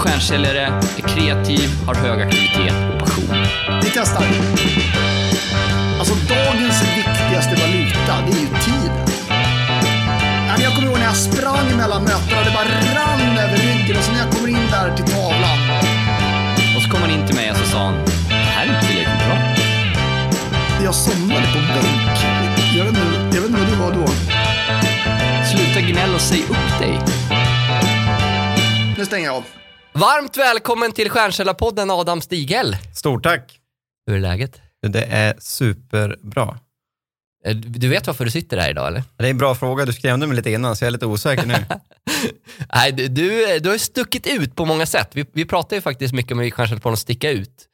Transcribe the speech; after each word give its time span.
stjärnsäljare, 0.00 0.64
är 0.98 1.08
kreativ, 1.08 1.68
har 1.86 1.94
hög 1.94 2.20
aktivitet 2.22 2.74
och 2.92 2.98
passion. 3.00 3.36
Vi 3.82 3.90
testar. 3.94 4.24
Alltså 5.98 6.14
dagens 6.14 6.82
viktigaste 6.98 7.54
valuta, 7.62 8.14
det 8.26 8.32
är 8.36 8.40
ju 8.40 8.48
tiden. 8.66 9.06
Jag 10.62 10.74
kommer 10.74 10.88
ihåg 10.88 10.98
när 10.98 11.06
jag 11.06 11.16
sprang 11.16 11.76
mellan 11.76 12.02
mötena, 12.02 12.40
det 12.44 12.52
bara 12.54 12.70
rann 12.96 13.38
över 13.38 13.56
ryggen 13.56 13.96
och 13.96 14.04
så 14.04 14.12
när 14.12 14.18
jag 14.18 14.32
kommer 14.32 14.48
in 14.48 14.66
där 14.70 14.96
till 14.96 15.04
tavlan. 15.04 15.58
Och 16.76 16.82
så 16.82 16.90
kom 16.90 17.00
han 17.00 17.10
in 17.10 17.26
till 17.26 17.36
mig 17.36 17.50
och 17.50 17.56
så 17.56 17.64
sa 17.64 17.84
han, 17.84 17.94
det 18.28 18.34
här 18.34 18.66
är 18.66 18.74
inte 18.74 18.86
tillräckligt 18.86 19.26
bra. 19.26 19.36
Jag 20.84 20.94
somnade 20.94 21.46
på 21.54 21.58
bänk. 21.74 22.16
Jag 22.76 22.84
vet 22.84 22.94
inte, 22.94 23.36
jag 23.36 23.42
vet 23.42 23.50
inte 23.50 23.60
vad 23.60 23.68
du 23.68 23.76
var 23.76 23.92
då. 23.92 24.12
Sluta 25.50 25.80
gnäll 25.80 26.14
och 26.14 26.20
säg 26.20 26.42
upp 26.42 26.78
dig. 26.80 26.98
Nu 28.98 29.06
stänger 29.06 29.26
jag 29.26 29.36
av. 29.36 29.44
Varmt 29.92 30.36
välkommen 30.36 30.92
till 30.92 31.10
Stjärnsällarpodden 31.10 31.90
Adam 31.90 32.20
Stigell. 32.20 32.76
Stort 32.94 33.22
tack. 33.22 33.58
Hur 34.06 34.16
är 34.16 34.20
läget? 34.20 34.60
Det 34.88 35.04
är 35.04 35.34
superbra. 35.38 36.58
Eh, 37.46 37.56
Du 37.56 37.88
vet 37.88 38.06
varför 38.06 38.24
du 38.24 38.30
sitter 38.30 38.56
här 38.58 38.70
idag 38.70 38.86
eller? 38.88 39.02
Det 39.16 39.26
är 39.26 39.30
en 39.30 39.38
bra 39.38 39.54
fråga. 39.54 39.84
Du 39.84 39.92
skrämde 39.92 40.26
mig 40.26 40.36
lite 40.36 40.50
innan 40.50 40.76
så 40.76 40.84
jag 40.84 40.86
är 40.86 40.90
lite 40.92 41.06
osäker 41.06 41.46
nu. 41.46 41.54
Nej, 42.74 42.92
du, 42.92 43.08
du, 43.08 43.58
du 43.58 43.68
har 43.68 43.74
ju 43.74 43.78
stuckit 43.78 44.26
ut 44.26 44.56
på 44.56 44.64
många 44.64 44.86
sätt. 44.86 45.08
Vi, 45.12 45.24
vi 45.32 45.44
pratar 45.44 45.76
ju 45.76 45.82
faktiskt 45.82 46.14
mycket 46.14 46.32
om 46.32 46.50
Stjärnsällarpodden 46.50 46.92
att 46.92 46.98
sticka 46.98 47.30
ut. 47.30 47.66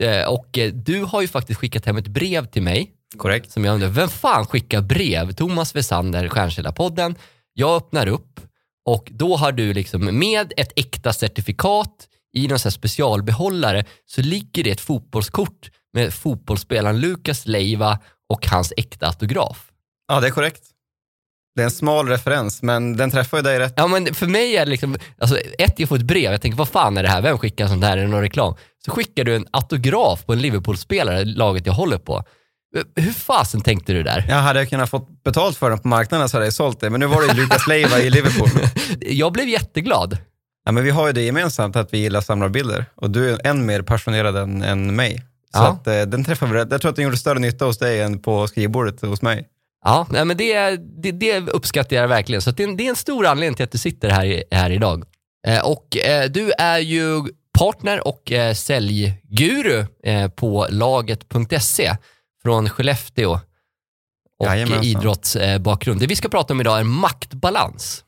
Eh, 0.00 0.24
Och 0.28 0.58
eh, 0.58 0.72
du 0.72 1.02
har 1.02 1.20
ju 1.22 1.28
faktiskt 1.28 1.60
skickat 1.60 1.86
hem 1.86 1.96
ett 1.96 2.08
brev 2.08 2.46
till 2.46 2.62
mig. 2.62 2.90
Korrekt. 3.16 3.50
Som 3.52 3.64
jag 3.64 3.74
undrar, 3.74 3.88
vem 3.88 4.08
fan 4.08 4.46
skickar 4.46 4.80
brev? 4.80 5.32
Thomas 5.32 5.76
Wessander, 5.76 6.28
Stjärnsällarpodden. 6.28 7.14
Jag 7.52 7.76
öppnar 7.76 8.06
upp 8.06 8.40
och 8.86 9.08
då 9.10 9.36
har 9.36 9.52
du 9.52 9.72
liksom 9.72 10.18
med 10.18 10.52
ett 10.56 10.72
äkta 10.76 11.12
certifikat 11.12 12.08
i 12.36 12.48
någon 12.48 12.58
specialbehållare 12.58 13.84
så 14.06 14.22
ligger 14.22 14.64
det 14.64 14.70
ett 14.70 14.80
fotbollskort 14.80 15.70
med 15.92 16.14
fotbollsspelaren 16.14 17.00
Lukas 17.00 17.46
Leiva 17.46 17.98
och 18.28 18.46
hans 18.46 18.72
äkta 18.76 19.06
autograf. 19.06 19.70
Ja, 20.08 20.20
det 20.20 20.26
är 20.26 20.30
korrekt. 20.30 20.62
Det 21.54 21.62
är 21.62 21.64
en 21.64 21.70
smal 21.70 22.08
referens, 22.08 22.62
men 22.62 22.96
den 22.96 23.10
träffar 23.10 23.38
ju 23.38 23.42
dig 23.42 23.58
rätt. 23.58 23.74
Ja 23.76 23.86
men 23.86 24.14
för 24.14 24.26
mig 24.26 24.56
är 24.56 24.64
det 24.64 24.70
liksom, 24.70 24.96
alltså 25.18 25.38
ett 25.58 25.78
jag 25.78 25.88
får 25.88 25.96
ett 25.96 26.02
brev, 26.02 26.32
jag 26.32 26.40
tänker 26.40 26.58
vad 26.58 26.68
fan 26.68 26.96
är 26.96 27.02
det 27.02 27.08
här, 27.08 27.22
vem 27.22 27.38
skickar 27.38 27.68
sånt 27.68 27.84
här, 27.84 27.96
är 27.96 28.02
det 28.02 28.08
någon 28.08 28.20
reklam? 28.20 28.54
Så 28.84 28.90
skickar 28.90 29.24
du 29.24 29.36
en 29.36 29.46
autograf 29.50 30.26
på 30.26 30.32
en 30.32 30.40
Liverpool-spelare, 30.40 31.24
laget 31.24 31.66
jag 31.66 31.72
håller 31.72 31.98
på. 31.98 32.24
Hur 32.96 33.12
fasen 33.12 33.60
tänkte 33.60 33.92
du 33.92 34.02
där? 34.02 34.24
Jag 34.28 34.36
hade 34.36 34.66
kunnat 34.66 34.90
fått 34.90 35.24
betalt 35.24 35.56
för 35.56 35.70
den 35.70 35.78
på 35.78 35.88
marknaden 35.88 36.28
så 36.28 36.36
hade 36.36 36.46
jag 36.46 36.52
sålt 36.54 36.80
det, 36.80 36.90
men 36.90 37.00
nu 37.00 37.06
var 37.06 37.28
det 37.28 37.34
Lucas 37.34 37.66
Leiva 37.66 37.98
i 37.98 38.10
Liverpool. 38.10 38.48
Jag 39.00 39.32
blev 39.32 39.48
jätteglad. 39.48 40.18
Ja, 40.64 40.72
men 40.72 40.84
vi 40.84 40.90
har 40.90 41.06
ju 41.06 41.12
det 41.12 41.22
gemensamt 41.22 41.76
att 41.76 41.92
vi 41.94 41.98
gillar 41.98 42.20
samlarbilder 42.20 42.84
och 42.96 43.10
du 43.10 43.30
är 43.30 43.46
än 43.46 43.66
mer 43.66 43.82
passionerad 43.82 44.36
än, 44.36 44.62
än 44.62 44.96
mig. 44.96 45.16
Så 45.56 45.62
Ja. 45.62 45.68
att, 45.68 45.86
eh, 45.86 46.02
den 46.02 46.24
rätt. 46.24 46.68
Jag 46.70 46.80
tror 46.80 46.88
att 46.90 46.96
den 46.96 47.04
gjorde 47.04 47.16
större 47.16 47.38
nytta 47.38 47.64
hos 47.64 47.78
dig 47.78 48.00
än 48.00 48.18
på 48.22 48.46
skrivbordet 48.48 49.00
hos 49.00 49.22
mig. 49.22 49.46
Ja, 49.84 50.06
men 50.10 50.36
det, 50.36 50.76
det, 51.02 51.12
det 51.12 51.40
uppskattar 51.48 51.96
jag 51.96 52.08
verkligen. 52.08 52.42
Så 52.42 52.50
det, 52.50 52.62
är 52.62 52.68
en- 52.68 52.76
det 52.76 52.86
är 52.86 52.90
en 52.90 52.96
stor 52.96 53.26
anledning 53.26 53.54
till 53.56 53.64
att 53.64 53.72
du 53.72 53.78
sitter 53.78 54.10
här, 54.10 54.44
här 54.50 54.70
idag. 54.70 55.04
Eh, 55.46 55.64
och 55.66 55.96
eh, 55.96 56.30
du 56.30 56.52
är 56.58 56.78
ju 56.78 57.22
partner 57.58 58.06
och 58.08 58.32
eh, 58.32 58.54
säljguru 58.54 59.86
eh, 60.04 60.28
på 60.28 60.66
laget.se 60.70 61.96
från 62.44 62.68
Skellefteå 62.68 63.40
och 64.38 64.46
Jajamensan. 64.46 64.84
idrottsbakgrund. 64.84 66.00
Det 66.00 66.06
vi 66.06 66.16
ska 66.16 66.28
prata 66.28 66.52
om 66.52 66.60
idag 66.60 66.80
är 66.80 66.84
maktbalans. 66.84 68.04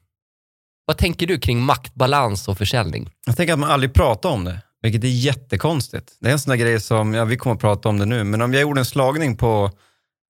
Vad 0.87 0.97
tänker 0.97 1.27
du 1.27 1.39
kring 1.39 1.61
maktbalans 1.61 2.49
och 2.49 2.59
försäljning? 2.59 3.11
Jag 3.27 3.37
tänker 3.37 3.53
att 3.53 3.59
man 3.59 3.71
aldrig 3.71 3.95
pratar 3.95 4.29
om 4.29 4.45
det, 4.45 4.63
vilket 4.83 5.05
är 5.05 5.09
jättekonstigt. 5.09 6.17
Det 6.21 6.29
är 6.29 6.33
en 6.33 6.39
sån 6.39 6.51
där 6.51 6.57
grej 6.57 6.81
som, 6.81 7.15
ja 7.15 7.25
vi 7.25 7.37
kommer 7.37 7.55
att 7.55 7.61
prata 7.61 7.89
om 7.89 7.99
det 7.99 8.05
nu, 8.07 8.25
men 8.25 8.43
om 8.43 8.53
jag 8.53 8.63
gjorde 8.63 8.81
en 8.81 8.85
slagning 8.85 9.37
på 9.37 9.71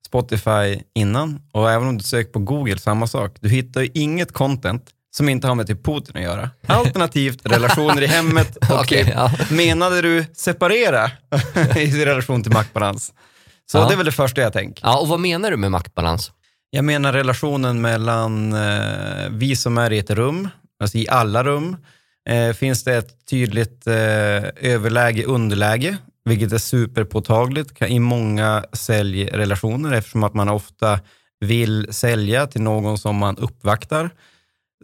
Spotify 0.06 0.82
innan 0.94 1.42
och 1.52 1.70
även 1.70 1.88
om 1.88 1.98
du 1.98 2.04
söker 2.04 2.32
på 2.32 2.38
Google, 2.38 2.78
samma 2.78 3.06
sak. 3.06 3.36
Du 3.40 3.48
hittar 3.48 3.80
ju 3.80 3.88
inget 3.94 4.32
content 4.32 4.90
som 5.16 5.28
inte 5.28 5.46
har 5.46 5.54
med 5.54 5.66
typ 5.66 5.84
Putin 5.84 6.16
att 6.16 6.22
göra. 6.22 6.50
Alternativt 6.66 7.46
relationer 7.46 8.02
i 8.02 8.06
hemmet 8.06 8.56
och 8.56 8.86
typ, 8.88 9.08
ja. 9.08 9.30
menade 9.50 10.02
du 10.02 10.24
separera 10.34 11.10
i 11.76 12.04
relation 12.04 12.42
till 12.42 12.52
maktbalans? 12.52 13.12
Så 13.72 13.78
Ja. 13.78 13.86
det 13.88 13.92
är 13.94 13.96
väl 13.96 14.06
det 14.06 14.12
första 14.12 14.40
jag 14.40 14.52
tänker. 14.52 14.86
Ja, 14.86 14.98
och 15.00 15.08
vad 15.08 15.20
menar 15.20 15.50
du 15.50 15.56
med 15.56 15.70
maktbalans? 15.70 16.32
Jag 16.70 16.84
menar 16.84 17.12
relationen 17.12 17.80
mellan 17.80 18.52
eh, 18.52 19.28
vi 19.30 19.56
som 19.56 19.78
är 19.78 19.92
i 19.92 19.98
ett 19.98 20.10
rum, 20.10 20.48
alltså 20.82 20.98
i 20.98 21.08
alla 21.08 21.44
rum, 21.44 21.76
eh, 22.28 22.52
finns 22.52 22.84
det 22.84 22.94
ett 22.96 23.26
tydligt 23.26 23.86
eh, 23.86 23.94
överläge, 24.56 25.24
underläge, 25.24 25.96
vilket 26.24 26.52
är 26.52 26.58
superpåtagligt 26.58 27.82
i 27.82 27.98
många 27.98 28.64
säljrelationer 28.72 29.92
eftersom 29.92 30.24
att 30.24 30.34
man 30.34 30.48
ofta 30.48 31.00
vill 31.40 31.86
sälja 31.90 32.46
till 32.46 32.62
någon 32.62 32.98
som 32.98 33.16
man 33.16 33.36
uppvaktar. 33.36 34.10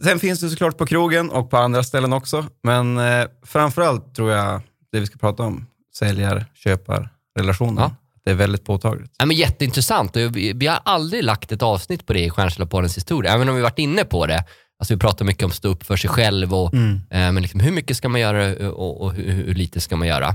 Sen 0.04 0.18
finns 0.18 0.40
det 0.40 0.48
såklart 0.50 0.78
på 0.78 0.86
krogen 0.86 1.30
och 1.30 1.50
på 1.50 1.56
andra 1.56 1.82
ställen 1.84 2.12
också, 2.12 2.44
men 2.62 2.98
eh, 2.98 3.26
framförallt 3.46 4.14
tror 4.14 4.30
jag 4.30 4.60
det 4.92 5.00
vi 5.00 5.06
ska 5.06 5.18
prata 5.18 5.42
om, 5.42 5.66
säljar-köpar-relationen. 5.94 7.76
Ja. 7.78 7.96
Det 8.24 8.30
är 8.30 8.34
väldigt 8.34 8.64
påtagligt. 8.64 9.12
Ja, 9.18 9.26
men 9.26 9.36
jätteintressant. 9.36 10.16
Vi, 10.16 10.52
vi 10.52 10.66
har 10.66 10.80
aldrig 10.84 11.24
lagt 11.24 11.52
ett 11.52 11.62
avsnitt 11.62 12.06
på 12.06 12.12
det 12.12 12.20
i 12.24 12.30
Stjärnsällarpoddens 12.30 12.96
historia, 12.96 13.32
även 13.32 13.48
om 13.48 13.56
vi 13.56 13.62
varit 13.62 13.78
inne 13.78 14.04
på 14.04 14.26
det. 14.26 14.44
Alltså 14.78 14.94
vi 14.94 15.00
pratar 15.00 15.24
mycket 15.24 15.42
om 15.44 15.50
att 15.50 15.56
stå 15.56 15.68
upp 15.68 15.84
för 15.84 15.96
sig 15.96 16.10
själv 16.10 16.54
och 16.54 16.74
Mm. 16.74 16.94
eh, 16.94 17.00
men 17.32 17.42
liksom, 17.42 17.60
hur 17.60 17.72
mycket 17.72 17.96
ska 17.96 18.08
man 18.08 18.20
göra 18.20 18.68
och, 18.70 19.00
och 19.02 19.12
hur, 19.14 19.32
hur 19.32 19.54
lite 19.54 19.80
ska 19.80 19.96
man 19.96 20.08
göra. 20.08 20.34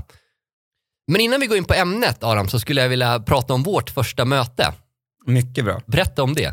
Men 1.12 1.20
innan 1.20 1.40
vi 1.40 1.46
går 1.46 1.56
in 1.56 1.64
på 1.64 1.74
ämnet 1.74 2.24
Aram, 2.24 2.48
så 2.48 2.60
skulle 2.60 2.82
jag 2.82 2.88
vilja 2.88 3.20
prata 3.20 3.54
om 3.54 3.62
vårt 3.62 3.90
första 3.90 4.24
möte. 4.24 4.72
Mycket 5.26 5.64
bra. 5.64 5.80
Berätta 5.86 6.22
om 6.22 6.34
det. 6.34 6.52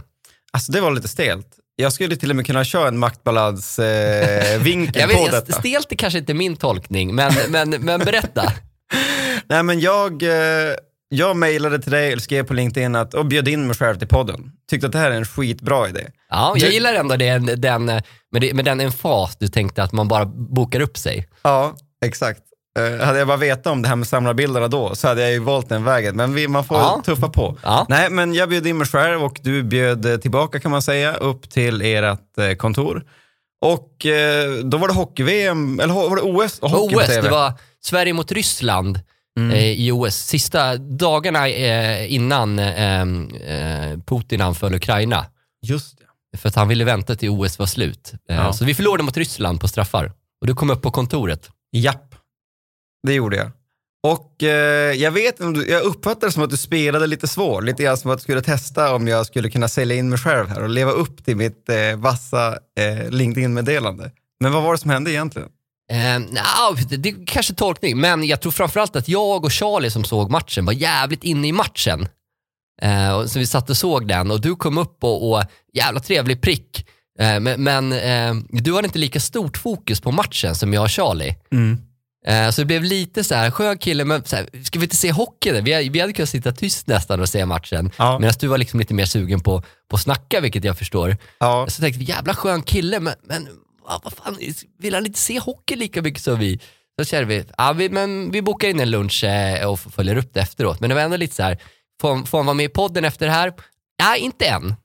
Alltså 0.52 0.72
det 0.72 0.81
var 0.81 0.91
lite 0.91 1.07
stelt. 1.07 1.47
Jag 1.75 1.94
skulle 1.94 2.16
till 2.16 2.29
och 2.29 2.35
med 2.35 2.46
kunna 2.46 2.63
köra 2.63 2.88
en 2.88 2.97
maktbalans-vinkel 2.97 5.09
eh, 5.12 5.17
på 5.17 5.28
detta. 5.31 5.53
stelt 5.59 5.91
är 5.91 5.96
kanske 5.96 6.19
inte 6.19 6.34
min 6.34 6.56
tolkning, 6.56 7.16
men, 7.16 7.34
men, 7.50 7.69
men 7.69 8.00
berätta. 8.00 8.53
Nej 9.50 9.63
men 9.63 9.79
jag, 9.79 10.23
eh, 10.23 10.73
jag 11.10 11.38
mejlade 11.38 11.80
till 11.80 11.92
dig, 11.92 12.08
eller 12.12 12.22
skrev 12.22 12.44
på 12.44 12.54
LinkedIn 12.54 12.96
att, 12.96 13.14
och 13.14 13.26
bjöd 13.26 13.48
in 13.48 13.68
mig 13.68 13.76
själv 13.76 13.96
till 14.00 14.08
podden. 14.08 14.52
Tyckte 14.70 14.88
att 14.88 14.94
det 14.94 15.00
här 15.00 15.12
är 15.12 15.16
en 15.16 15.26
skitbra 15.26 15.90
idé. 15.90 16.08
Ja, 16.30 16.54
jag 16.58 16.70
Du- 16.70 16.74
gillar 16.74 16.94
ändå 16.94 17.16
den, 17.18 17.46
den, 17.62 17.86
med, 17.86 18.04
det, 18.32 18.54
med 18.54 18.66
den 18.66 18.80
emfas 18.82 19.36
du 19.40 19.48
tänkte 19.48 19.84
att 19.84 19.92
man 19.92 20.08
bara 20.08 20.26
bokar 20.26 20.80
upp 20.80 20.98
sig. 20.98 21.28
Ja, 21.42 21.76
exakt. 22.06 22.40
Eh, 22.80 23.06
hade 23.06 23.20
jag 23.20 23.28
bara 23.28 23.38
vetat 23.38 23.68
om 23.68 23.82
det 23.82 23.88
här 23.88 23.96
med 23.96 24.08
samlarbilderna 24.08 24.68
då 24.68 24.96
så 24.96 25.08
hade 25.08 25.22
jag 25.22 25.32
ju 25.32 25.40
valt 25.40 25.70
den 25.70 25.84
vägen. 25.84 26.16
Men 26.16 26.34
vi, 26.34 26.48
man 26.48 26.64
får 26.66 26.78
Ja. 26.78 27.02
tuffa 27.06 27.30
på. 27.30 27.58
Ja. 27.64 27.86
Nej, 27.90 28.10
men 28.10 28.34
jag 28.34 28.50
bjöd 28.50 28.68
in 28.68 28.78
mig 28.78 28.88
själv 28.88 29.24
och 29.24 29.40
du 29.44 29.64
bjöd 29.64 30.06
eh, 30.06 30.18
tillbaka 30.18 30.60
kan 30.60 30.72
man 30.72 30.82
säga 30.82 31.14
upp 31.16 31.50
till 31.50 31.82
ert 31.82 32.38
eh, 32.38 32.56
kontor. 32.56 33.04
Och 33.62 34.06
eh, 34.06 34.52
då 34.64 34.78
var 34.78 34.88
det 34.88 34.94
hockey-VM, 34.94 35.80
eller 35.80 35.94
var 35.94 36.16
det 36.16 36.22
OS 36.22 36.60
OS, 36.62 37.08
det 37.08 37.30
var 37.30 37.54
Sverige 37.84 38.14
mot 38.14 38.32
Ryssland 38.32 39.00
eh, 39.40 39.72
i 39.72 39.91
OS. 39.91 40.16
Sista 40.16 40.78
dagarna 40.78 41.50
eh, 41.50 42.13
innan 42.13 42.59
eh, 42.59 43.01
eh, 43.01 44.00
Putin 44.06 44.41
anföll 44.41 44.75
Ukraina. 44.75 45.25
Just 45.62 45.97
det. 45.97 46.38
För 46.38 46.50
att 46.50 46.56
han 46.56 46.68
ville 46.68 46.84
vänta 46.84 47.16
till 47.16 47.29
OS 47.29 47.59
var 47.59 47.66
slut. 47.66 48.13
Ja. 48.28 48.53
Så 48.53 48.66
vi 48.66 48.73
förlorade 48.75 49.03
mot 49.03 49.18
Ryssland 49.18 49.62
på 49.62 49.68
straffar. 49.68 50.12
Och 50.41 50.47
du 50.47 50.53
kom 50.53 50.69
upp 50.69 50.81
på 50.81 50.91
kontoret. 50.91 51.50
Japp, 51.72 52.16
det 53.07 53.13
gjorde 53.13 53.38
jag. 53.38 53.51
Och 54.03 54.44
eh, 54.44 54.94
jag 54.94 55.12
vet 55.12 55.35
jag 55.67 55.84
uppfattade 55.84 56.28
det 56.28 56.31
som 56.31 56.44
att 56.44 56.50
du 56.50 56.57
spelade 56.57 57.07
lite 57.07 57.28
svår, 57.28 57.62
lite 57.62 57.84
grann 57.84 57.97
som 57.97 58.12
att 58.12 58.17
du 58.17 58.22
skulle 58.22 58.41
testa 58.41 58.96
om 58.96 59.07
jag 59.07 59.25
skulle 59.25 59.50
kunna 59.50 59.67
sälja 59.67 59.96
in 59.96 60.09
mig 60.09 60.19
själv 60.19 60.50
här 60.50 60.63
och 60.63 60.69
leva 60.69 60.91
upp 60.91 61.25
till 61.25 61.35
mitt 61.35 61.69
eh, 61.69 61.96
vassa 61.97 62.57
eh, 62.79 63.09
LinkedIn-meddelande. 63.09 64.12
Men 64.40 64.52
vad 64.52 64.63
var 64.63 64.72
det 64.72 64.78
som 64.78 64.90
hände 64.90 65.12
egentligen? 65.12 65.50
Eh, 65.91 66.19
nja, 66.19 66.44
det, 66.90 66.97
det 66.97 67.09
är 67.09 67.26
kanske 67.28 67.53
tolkning, 67.53 67.97
men 67.99 68.23
jag 68.23 68.41
tror 68.41 68.52
framförallt 68.52 68.96
att 68.96 69.08
jag 69.09 69.46
och 69.46 69.52
Charlie 69.53 69.90
som 69.91 70.03
såg 70.03 70.32
matchen 70.32 70.66
var 70.66 70.73
jävligt 70.73 71.23
inne 71.23 71.47
i 71.47 71.52
matchen. 71.52 72.08
Eh, 72.82 73.11
och 73.16 73.29
så 73.32 73.40
vi 73.40 73.47
satt 73.47 73.70
och 73.70 73.78
såg 73.78 74.08
den 74.08 74.32
och 74.32 74.41
du 74.41 74.55
kom 74.55 74.78
upp 74.78 75.03
och, 75.03 75.32
och 75.32 75.43
jävla 75.73 75.99
trevlig 75.99 76.41
prick. 76.41 76.85
Eh, 77.20 77.40
men 77.40 77.64
men 77.64 77.93
eh, 77.93 78.34
du 78.49 78.76
hade 78.76 78.85
inte 78.87 78.99
lika 78.99 79.20
stort 79.20 79.58
fokus 79.58 80.02
på 80.02 80.11
matchen 80.11 80.55
som 80.55 80.73
jag 80.73 80.84
och 80.84 80.90
Charlie. 80.91 81.35
Eh, 82.28 82.49
så 82.49 82.61
det 82.61 82.66
blev 82.66 82.84
lite 82.84 83.23
så 83.23 83.35
här, 83.35 83.52
skön 83.52 83.78
kille, 83.78 84.05
men 84.05 84.26
så 84.26 84.35
här, 84.35 84.49
ska 84.64 84.79
vi 84.79 84.85
inte 84.85 84.96
se 84.96 85.11
hockey? 85.11 85.52
där? 85.52 85.61
Vi, 85.61 85.73
hade- 85.73 85.90
vi 85.90 85.99
hade 85.99 86.14
kunnat 86.14 86.29
sitta 86.29 86.52
tyst 86.52 86.88
nästan 86.88 87.22
och 87.22 87.29
se 87.29 87.46
matchen. 87.46 87.91
Ja. 87.97 88.20
Medan 88.20 88.34
du 88.40 88.47
var 88.47 88.58
liksom 88.58 88.79
lite 88.79 88.93
mer 88.93 89.05
sugen 89.05 89.40
på, 89.40 89.64
på 89.90 89.96
att 89.96 90.02
snacka, 90.02 90.40
vilket 90.40 90.64
jag 90.64 90.78
förstår. 90.78 91.17
Ja, 91.40 91.66
Så 91.70 91.81
tänkte 91.81 91.99
vi, 91.99 92.05
jävla 92.05 92.34
skön 92.34 92.61
kille, 92.61 92.99
men, 92.99 93.14
men 93.23 93.47
vad, 93.87 94.03
vad 94.03 94.14
fan, 94.14 94.37
vill 94.79 94.93
han 94.93 95.05
inte 95.05 95.20
se 95.20 95.40
hockey 95.40 95.76
lika 95.76 96.02
mycket 96.02 96.23
som 96.23 96.40
vi? 96.40 96.59
Så 96.99 97.05
kände 97.05 97.26
vi, 97.26 97.43
ja, 97.58 97.73
vi, 97.73 97.90
men 97.90 98.32
vi 98.32 98.41
bokar 98.41 98.67
in 98.67 98.79
en 98.79 98.91
lunch 98.91 99.23
eh, 99.23 99.67
och 99.70 99.79
följer 99.79 100.17
upp 100.17 100.34
det 100.34 100.40
efteråt. 100.40 100.79
Men 100.79 100.90
det 100.90 100.96
var 100.96 101.02
ändå 101.02 101.17
lite 101.17 101.35
så 101.35 101.43
här, 101.43 101.58
får, 102.02 102.26
får 102.26 102.37
han 102.37 102.46
vara 102.46 102.53
med 102.53 102.66
i 102.66 102.70
podden 102.70 103.05
efter 103.05 103.26
det 103.26 103.32
här? 103.32 103.53
Nej, 104.03 104.20
inte 104.20 104.46
än. 104.46 104.76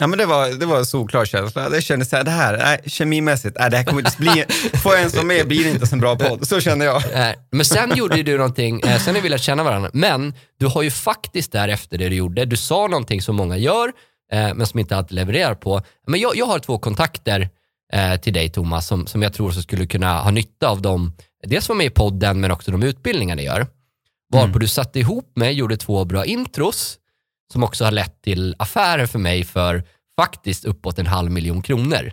Ja, 0.00 0.06
men 0.06 0.18
det 0.18 0.26
var, 0.26 0.48
det 0.48 0.66
var 0.66 0.78
en 0.78 0.86
solklar 0.86 1.24
känsla. 1.24 1.68
Det 1.68 1.82
kändes 1.82 2.10
så 2.10 2.16
här, 2.16 2.24
det 2.24 2.30
här, 2.30 2.58
nej, 2.58 2.80
kemimässigt, 2.86 3.56
nej, 3.60 3.70
det 3.70 3.76
här 3.76 3.84
kommer 3.84 4.00
inte 4.00 4.16
bli, 4.18 4.44
får 4.82 4.92
jag 4.92 4.98
ens 4.98 5.14
vara 5.14 5.26
med 5.26 5.48
blir 5.48 5.64
det 5.64 5.70
inte 5.70 5.86
så 5.86 5.94
en 5.94 6.00
bra 6.00 6.16
podd. 6.16 6.48
Så 6.48 6.60
kände 6.60 6.84
jag. 6.84 7.02
Men 7.50 7.64
sen 7.64 7.96
gjorde 7.96 8.22
du 8.22 8.36
någonting, 8.36 8.80
eh, 8.80 9.00
sen 9.00 9.14
har 9.14 9.22
vi 9.22 9.28
lärt 9.28 9.40
känna 9.40 9.62
varandra, 9.62 9.90
men 9.92 10.34
du 10.58 10.66
har 10.66 10.82
ju 10.82 10.90
faktiskt 10.90 11.52
därefter 11.52 11.98
det 11.98 12.08
du 12.08 12.16
gjorde, 12.16 12.44
du 12.44 12.56
sa 12.56 12.86
någonting 12.86 13.22
som 13.22 13.36
många 13.36 13.56
gör, 13.56 13.92
eh, 14.32 14.54
men 14.54 14.66
som 14.66 14.80
inte 14.80 14.96
alltid 14.96 15.14
levererar 15.14 15.54
på. 15.54 15.82
Men 16.06 16.20
jag, 16.20 16.36
jag 16.36 16.46
har 16.46 16.58
två 16.58 16.78
kontakter 16.78 17.50
eh, 17.92 18.16
till 18.16 18.32
dig 18.32 18.48
Thomas, 18.48 18.86
som, 18.86 19.06
som 19.06 19.22
jag 19.22 19.32
tror 19.32 19.50
så 19.50 19.62
skulle 19.62 19.86
kunna 19.86 20.20
ha 20.20 20.30
nytta 20.30 20.68
av 20.68 20.82
dem, 20.82 21.12
dels 21.46 21.68
vara 21.68 21.76
med 21.76 21.86
i 21.86 21.90
podden, 21.90 22.40
men 22.40 22.50
också 22.50 22.70
de 22.70 22.82
utbildningar 22.82 23.36
ni 23.36 23.44
gör. 23.44 23.66
Varpå 24.32 24.58
du 24.58 24.68
satte 24.68 24.98
ihop 24.98 25.32
mig, 25.36 25.52
gjorde 25.52 25.76
två 25.76 26.04
bra 26.04 26.24
intros, 26.24 26.98
som 27.52 27.62
också 27.64 27.84
har 27.84 27.92
lett 27.92 28.22
till 28.22 28.54
affärer 28.58 29.06
för 29.06 29.18
mig 29.18 29.44
för 29.44 29.84
faktiskt 30.16 30.64
uppåt 30.64 30.98
en 30.98 31.06
halv 31.06 31.30
miljon 31.30 31.62
kronor. 31.62 32.12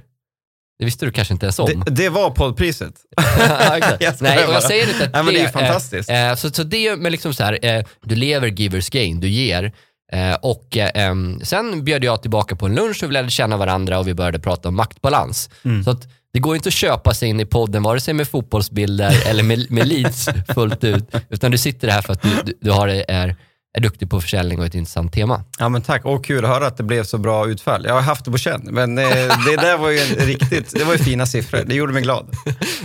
Det 0.80 0.86
visste 0.86 1.06
du 1.06 1.12
kanske 1.12 1.33
inte 1.33 1.45
ens 1.45 1.60
om. 1.60 1.83
Det, 1.86 1.92
det 1.92 2.10
var 2.10 2.30
poddpriset. 2.30 2.94
Jag 4.00 4.21
Nej, 4.21 4.45
och 4.45 4.54
jag 4.54 4.63
säger 4.63 4.89
inte 4.89 5.06
att 5.06 5.13
Nej, 5.13 5.24
men 5.24 5.33
det 5.33 5.39
är 5.39 5.45
eh, 5.45 5.51
fantastiskt. 5.51 6.10
Eh, 6.10 6.36
så, 6.36 6.50
så 6.50 6.63
det 6.63 6.88
är 6.88 6.95
men 6.95 7.12
liksom 7.12 7.33
så 7.33 7.44
här, 7.44 7.66
eh, 7.66 7.86
du 8.04 8.16
lever 8.16 8.48
givers 8.48 8.89
gain, 8.89 9.19
du 9.19 9.28
ger. 9.28 9.74
Eh, 10.15 10.35
och 10.41 10.77
eh, 10.77 11.15
sen 11.44 11.83
bjöd 11.83 12.03
jag 12.03 12.21
tillbaka 12.21 12.56
på 12.56 12.65
en 12.65 12.75
lunch 12.75 13.03
och 13.03 13.09
vi 13.09 13.13
lärde 13.13 13.29
känna 13.29 13.57
varandra 13.57 14.00
och 14.00 14.07
vi 14.07 14.13
började 14.13 14.39
prata 14.39 14.69
om 14.69 14.75
maktbalans. 14.75 15.50
Mm. 15.63 15.83
Så 15.83 15.89
att 15.89 16.07
det 16.33 16.39
går 16.39 16.56
inte 16.56 16.69
att 16.69 16.73
köpa 16.73 17.13
sig 17.13 17.29
in 17.29 17.39
i 17.39 17.45
podden, 17.45 17.83
vare 17.83 18.00
sig 18.00 18.13
med 18.13 18.27
fotbollsbilder 18.27 19.27
eller 19.29 19.44
med, 19.44 19.71
med 19.71 19.88
leads 19.88 20.29
fullt 20.53 20.83
ut, 20.83 21.15
utan 21.29 21.51
du 21.51 21.57
sitter 21.57 21.88
här 21.88 22.01
för 22.01 22.13
att 22.13 22.21
du, 22.21 22.29
du, 22.45 22.53
du 22.62 22.71
har, 22.71 22.88
är, 22.88 23.35
är 23.73 23.81
duktig 23.81 24.09
på 24.09 24.21
försäljning 24.21 24.59
och 24.59 24.65
ett 24.65 24.75
intressant 24.75 25.13
tema. 25.13 25.44
Ja 25.59 25.69
men 25.69 25.81
tack, 25.81 26.06
och 26.06 26.25
kul 26.25 26.45
att 26.45 26.51
höra 26.51 26.68
att 26.68 26.77
det 26.77 26.83
blev 26.83 27.03
så 27.03 27.18
bra 27.18 27.47
utfall. 27.47 27.85
Jag 27.85 27.94
har 27.94 28.01
haft 28.01 28.25
det 28.25 28.31
på 28.31 28.38
känn, 28.38 28.68
men 28.71 28.97
eh, 28.97 29.06
det 29.45 29.56
där 29.56 29.77
var 29.77 29.89
ju 29.89 30.00
riktigt, 30.19 30.73
det 30.73 30.83
var 30.83 30.94
ju 30.94 31.00
fina 31.00 31.25
siffror. 31.25 31.63
Det 31.65 31.75
gjorde 31.75 31.94
mig 31.94 32.01
glad. 32.01 32.35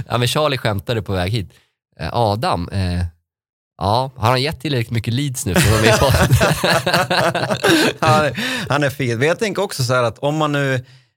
Ja, 0.09 0.19
men 0.19 0.29
Charlie 0.29 0.59
skämtade 0.59 1.03
på 1.03 1.13
väg 1.13 1.33
hit. 1.33 1.51
Adam, 2.13 2.69
eh, 2.69 3.05
ja, 3.81 4.11
har 4.17 4.29
han 4.31 4.43
gett 4.43 4.61
tillräckligt 4.61 4.91
mycket 4.91 5.15
leads 5.15 5.47
nu 5.47 5.55
för 5.55 5.61
att 5.61 5.71
vara 5.71 5.83
med 5.83 5.95
han, 8.01 8.25
är- 8.25 8.67
han 8.69 8.83
är 8.83 8.91
fin. 8.91 9.19
Men 9.19 9.29
jag 9.29 9.39
tänker 9.39 9.63
också 9.63 9.85
så 9.85 9.95
här 9.95 10.03
att 10.03 10.19
om 10.19 10.37
man 10.37 10.53
nu, 10.53 10.75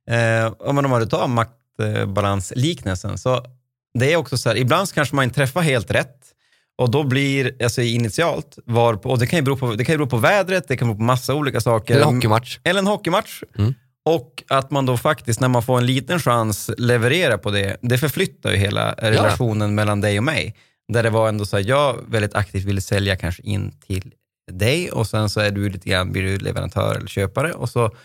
eh, 0.09 0.53
om 0.59 0.75
man, 0.75 0.85
om 0.85 0.91
man 0.91 1.09
tar 1.09 1.27
maktbalansliknelsen, 1.27 3.17
så 3.17 3.45
det 3.99 4.13
är 4.13 4.17
också 4.17 4.37
så 4.37 4.49
här, 4.49 4.55
ibland 4.55 4.89
så 4.89 4.95
kanske 4.95 5.15
man 5.15 5.23
inte 5.23 5.35
träffar 5.35 5.61
helt 5.61 5.91
rätt 5.91 6.17
och 6.77 6.91
då 6.91 7.03
blir, 7.03 7.63
alltså 7.63 7.81
initialt, 7.81 8.57
var 8.65 8.95
på, 8.95 9.09
och 9.09 9.19
det 9.19 9.27
kan 9.27 9.39
ju 9.39 9.43
bero 9.43 9.57
på, 9.57 9.73
det 9.73 9.85
kan 9.85 9.93
ju 9.93 9.97
bero 9.97 10.07
på 10.09 10.17
vädret, 10.17 10.67
det 10.67 10.77
kan 10.77 10.87
bero 10.87 10.97
på 10.97 11.03
massa 11.03 11.33
olika 11.33 11.61
saker. 11.61 11.95
Eller 11.95 12.05
hockeymatch. 12.05 12.59
Eller 12.63 12.79
en 12.79 12.87
hockeymatch. 12.87 13.41
Mm. 13.57 13.73
Och 14.05 14.43
att 14.49 14.71
man 14.71 14.85
då 14.85 14.97
faktiskt, 14.97 15.39
när 15.39 15.47
man 15.47 15.63
får 15.63 15.77
en 15.77 15.85
liten 15.85 16.19
chans, 16.19 16.69
levererar 16.77 17.37
på 17.37 17.51
det. 17.51 17.77
Det 17.81 17.97
förflyttar 17.97 18.51
ju 18.51 18.57
hela 18.57 18.91
relationen 18.97 19.75
mellan 19.75 20.01
dig 20.01 20.17
och 20.17 20.23
mig. 20.23 20.55
Där 20.87 21.03
det 21.03 21.09
var 21.09 21.29
ändå 21.29 21.45
så 21.45 21.57
här, 21.57 21.63
jag 21.63 22.03
väldigt 22.07 22.35
aktivt 22.35 22.63
ville 22.63 22.81
sälja 22.81 23.15
kanske 23.15 23.41
in 23.43 23.71
till 23.71 24.13
dig 24.51 24.91
och 24.91 25.07
sen 25.07 25.29
så 25.29 25.39
är 25.39 25.51
du 25.51 25.69
lite 25.69 25.89
grann, 25.89 26.11
blir 26.11 26.23
du 26.23 26.37
leverantör 26.37 26.95
eller 26.95 27.07
köpare 27.07 27.53
och 27.53 27.69
så 27.69 27.95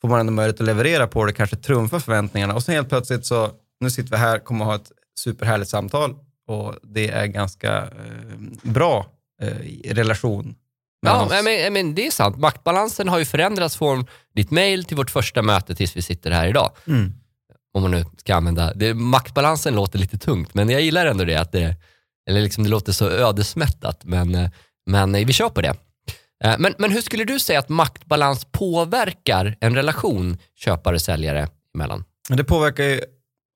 får 0.00 0.08
man 0.08 0.20
ändå 0.20 0.32
möjlighet 0.32 0.60
att 0.60 0.66
leverera 0.66 1.06
på 1.06 1.24
det, 1.24 1.32
kanske 1.32 1.56
trumfa 1.56 2.00
förväntningarna 2.00 2.54
och 2.54 2.62
sen 2.62 2.74
helt 2.74 2.88
plötsligt 2.88 3.26
så, 3.26 3.50
nu 3.80 3.90
sitter 3.90 4.10
vi 4.10 4.16
här, 4.16 4.38
kommer 4.38 4.64
ha 4.64 4.74
ett 4.74 4.92
superhärligt 5.18 5.70
samtal 5.70 6.14
och 6.46 6.74
det 6.82 7.08
är 7.10 7.26
ganska 7.26 7.76
eh, 7.82 8.38
bra 8.62 9.06
eh, 9.42 9.94
relation 9.94 10.54
Ja, 11.06 11.22
oss. 11.22 11.30
men, 11.30 11.44
men, 11.44 11.72
men 11.72 11.94
det 11.94 12.06
är 12.06 12.10
sant. 12.10 12.36
Maktbalansen 12.38 13.08
har 13.08 13.18
ju 13.18 13.24
förändrats 13.24 13.76
från 13.76 14.06
ditt 14.34 14.50
mail 14.50 14.84
till 14.84 14.96
vårt 14.96 15.10
första 15.10 15.42
möte 15.42 15.74
tills 15.74 15.96
vi 15.96 16.02
sitter 16.02 16.30
här 16.30 16.48
idag. 16.48 16.70
Mm. 16.86 17.12
Om 17.74 17.82
man 17.82 17.90
nu 17.90 18.04
ska 18.16 18.34
använda, 18.34 18.74
det, 18.74 18.94
maktbalansen 18.94 19.74
låter 19.74 19.98
lite 19.98 20.18
tungt, 20.18 20.54
men 20.54 20.68
jag 20.70 20.80
gillar 20.80 21.06
ändå 21.06 21.24
det 21.24 21.36
att 21.36 21.52
det, 21.52 21.76
eller 22.30 22.40
liksom 22.40 22.64
det 22.64 22.70
låter 22.70 22.92
så 22.92 23.10
ödesmättat, 23.10 24.04
men, 24.04 24.34
eh, 24.34 24.50
men 24.86 25.14
eh, 25.14 25.26
vi 25.26 25.32
kör 25.32 25.48
på 25.48 25.60
det. 25.60 25.74
Eh, 26.44 26.54
men, 26.58 26.74
men 26.78 26.92
hur 26.92 27.00
skulle 27.00 27.24
du 27.24 27.38
säga 27.38 27.58
att 27.58 27.68
maktbalans 27.68 28.46
påverkar 28.52 29.56
en 29.60 29.74
relation 29.74 30.38
köpare-säljare 30.56 31.48
emellan? 31.74 32.04
Det 32.28 32.44
påverkar 32.44 32.84
ju 32.84 33.00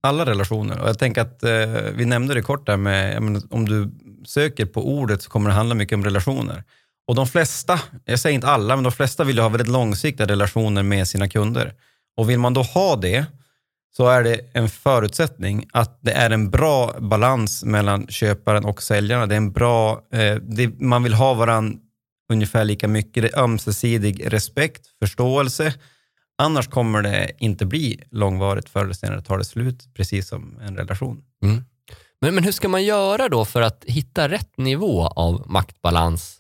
alla 0.03 0.27
relationer 0.27 0.81
och 0.81 0.89
jag 0.89 0.99
tänker 0.99 1.21
att 1.21 1.43
eh, 1.43 1.51
vi 1.95 2.05
nämnde 2.05 2.35
det 2.35 2.43
kort 2.43 2.67
där 2.67 2.77
med, 2.77 3.23
menar, 3.23 3.43
om 3.51 3.69
du 3.69 3.91
söker 4.27 4.67
på 4.67 4.89
ordet 4.89 5.23
så 5.23 5.31
kommer 5.31 5.51
det 5.51 5.57
handla 5.57 5.75
mycket 5.75 5.95
om 5.97 6.05
relationer. 6.05 6.65
Och 7.09 7.15
de 7.15 7.27
flesta, 7.27 7.81
jag 8.05 8.19
säger 8.19 8.35
inte 8.35 8.47
alla, 8.47 8.77
men 8.77 8.85
de 8.85 8.93
flesta 8.93 9.25
vill 9.25 9.37
ju 9.37 9.43
ha 9.43 9.49
väldigt 9.49 9.69
långsiktiga 9.69 10.27
relationer 10.27 10.83
med 10.83 11.09
sina 11.09 11.29
kunder. 11.29 11.75
Och 12.17 12.31
vill 12.31 12.39
man 12.39 12.55
då 12.55 12.63
ha 12.63 12.97
det 12.97 13.27
så 13.97 14.09
är 14.09 14.23
det 14.23 14.41
en 14.53 14.69
förutsättning 14.69 15.69
att 15.73 15.99
det 16.03 16.13
är 16.13 16.31
en 16.31 16.51
bra 16.51 16.95
balans 17.01 17.65
mellan 17.65 18.07
köparen 18.07 18.65
och 18.65 18.83
säljarna. 18.83 19.27
Det 19.27 19.35
är 19.35 19.37
en 19.37 19.53
bra, 19.53 20.03
eh, 20.13 20.35
det, 20.35 20.81
man 20.81 21.03
vill 21.03 21.15
ha 21.15 21.35
varandra 21.35 21.79
ungefär 22.33 22.65
lika 22.65 22.89
mycket. 22.89 23.23
Det 23.23 23.29
är 23.35 23.39
ömsesidig 23.43 24.33
respekt, 24.33 24.87
förståelse. 24.99 25.75
Annars 26.39 26.69
kommer 26.69 27.03
det 27.03 27.31
inte 27.39 27.67
bli 27.67 28.03
långvarigt. 28.11 28.69
Förr 28.69 28.85
eller 28.85 28.95
senare 28.95 29.23
tar 29.23 29.39
det 29.39 29.45
slut, 29.45 29.89
precis 29.95 30.29
som 30.29 30.59
en 30.63 30.77
relation. 30.77 31.23
Men, 32.21 32.35
men 32.35 32.45
hur 32.45 32.53
ska 32.53 32.69
man 32.69 32.85
göra 32.85 33.29
då 33.29 33.45
för 33.45 33.63
att 33.63 33.85
hitta 33.87 34.29
rätt 34.29 34.59
nivå 34.59 35.07
av 35.07 35.51
maktbalans 35.51 36.39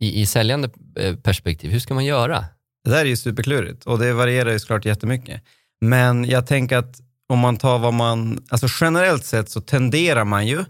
i, 0.00 0.20
i 0.20 0.26
säljande 0.26 0.70
eh, 0.96 1.16
perspektiv? 1.16 1.70
Hur 1.70 1.80
ska 1.80 1.94
man 1.94 2.04
göra? 2.04 2.44
Det 2.84 2.90
där 2.90 3.00
är 3.00 3.04
ju 3.04 3.16
superklurigt 3.16 3.84
och 3.84 3.98
det 3.98 4.12
varierar 4.12 4.52
ju 4.52 4.58
såklart 4.58 4.84
jättemycket. 4.84 5.42
Men 5.80 6.24
jag 6.24 6.46
tänker 6.46 6.76
att 6.76 7.00
om 7.28 7.38
man 7.38 7.56
tar 7.56 7.78
vad 7.78 7.94
man, 7.94 8.44
alltså 8.48 8.66
generellt 8.80 9.24
sett 9.24 9.50
så 9.50 9.60
tenderar 9.60 10.24
man 10.24 10.46
ju 10.46 10.64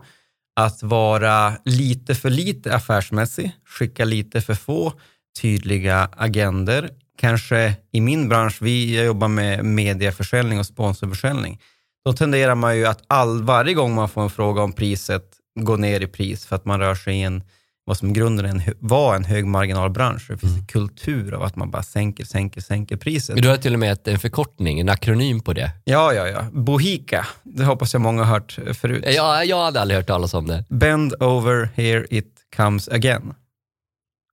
att 0.60 0.82
vara 0.82 1.52
lite 1.64 2.14
för 2.14 2.30
lite 2.30 2.74
affärsmässig, 2.74 3.52
skicka 3.66 4.04
lite 4.04 4.40
för 4.40 4.54
få 4.54 4.92
tydliga 5.40 6.08
agender. 6.16 6.90
Kanske 7.18 7.74
i 7.92 8.00
min 8.00 8.28
bransch, 8.28 8.62
vi 8.62 8.96
jag 8.96 9.06
jobbar 9.06 9.28
med 9.28 9.64
medieförsäljning 9.64 10.58
och 10.58 10.66
sponsorförsäljning. 10.66 11.60
Då 12.04 12.12
tenderar 12.12 12.54
man 12.54 12.76
ju 12.76 12.86
att 12.86 13.04
all, 13.06 13.42
varje 13.42 13.74
gång 13.74 13.94
man 13.94 14.08
får 14.08 14.22
en 14.22 14.30
fråga 14.30 14.62
om 14.62 14.72
priset 14.72 15.24
gå 15.60 15.76
ner 15.76 16.00
i 16.00 16.06
pris 16.06 16.46
för 16.46 16.56
att 16.56 16.64
man 16.64 16.80
rör 16.80 16.94
sig 16.94 17.16
i 17.16 17.22
en, 17.22 17.42
vad 17.86 17.96
som 17.96 18.10
i 18.10 18.12
grunden 18.12 18.46
en, 18.46 18.62
var 18.78 19.16
en 19.16 19.24
högmarginalbransch. 19.24 20.26
Det 20.28 20.38
finns 20.38 20.56
en 20.56 20.66
kultur 20.66 21.34
av 21.34 21.42
att 21.42 21.56
man 21.56 21.70
bara 21.70 21.82
sänker, 21.82 22.24
sänker, 22.24 22.60
sänker 22.60 22.96
priset. 22.96 23.34
Men 23.34 23.42
Du 23.42 23.48
har 23.48 23.56
till 23.56 23.72
och 23.72 23.78
med 23.78 23.92
ett, 23.92 24.08
en 24.08 24.18
förkortning, 24.18 24.80
en 24.80 24.88
akronym 24.88 25.40
på 25.40 25.52
det. 25.52 25.70
Ja, 25.84 26.12
ja, 26.12 26.28
ja. 26.28 26.44
Bohika. 26.52 27.26
Det 27.42 27.64
hoppas 27.64 27.92
jag 27.92 28.00
många 28.02 28.24
har 28.24 28.32
hört 28.32 28.58
förut. 28.72 29.04
Jag, 29.06 29.46
jag 29.46 29.64
hade 29.64 29.80
aldrig 29.80 29.96
hört 29.98 30.06
talas 30.06 30.34
om 30.34 30.46
det. 30.46 30.64
Bend 30.68 31.14
over, 31.22 31.68
here 31.75 32.06
it 32.11 32.34
comes 32.56 32.88
again. 32.88 33.34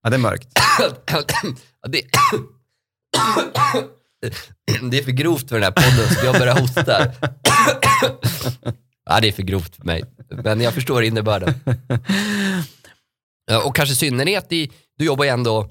Ja, 0.03 0.09
det 0.09 0.15
är 0.15 0.19
mörkt. 0.19 0.47
Ja, 0.79 1.21
det, 1.87 2.01
det 4.91 4.97
är 4.97 5.03
för 5.03 5.11
grovt 5.11 5.49
för 5.49 5.55
den 5.59 5.63
här 5.63 5.71
podden 5.71 6.15
så 6.15 6.25
jag 6.25 6.35
börjar 6.39 6.59
hosta. 6.59 7.07
Ja, 9.05 9.19
det 9.19 9.27
är 9.27 9.31
för 9.31 9.43
grovt 9.43 9.75
för 9.75 9.83
mig, 9.83 10.03
men 10.29 10.61
jag 10.61 10.73
förstår 10.73 11.03
innebörden. 11.03 11.53
Ja, 13.51 13.63
Och 13.63 13.75
kanske 13.75 13.93
i 13.93 13.95
synnerhet 13.95 14.51
i, 14.51 14.71
du 14.97 15.05
jobbar 15.05 15.25
ju 15.25 15.29
ändå 15.29 15.69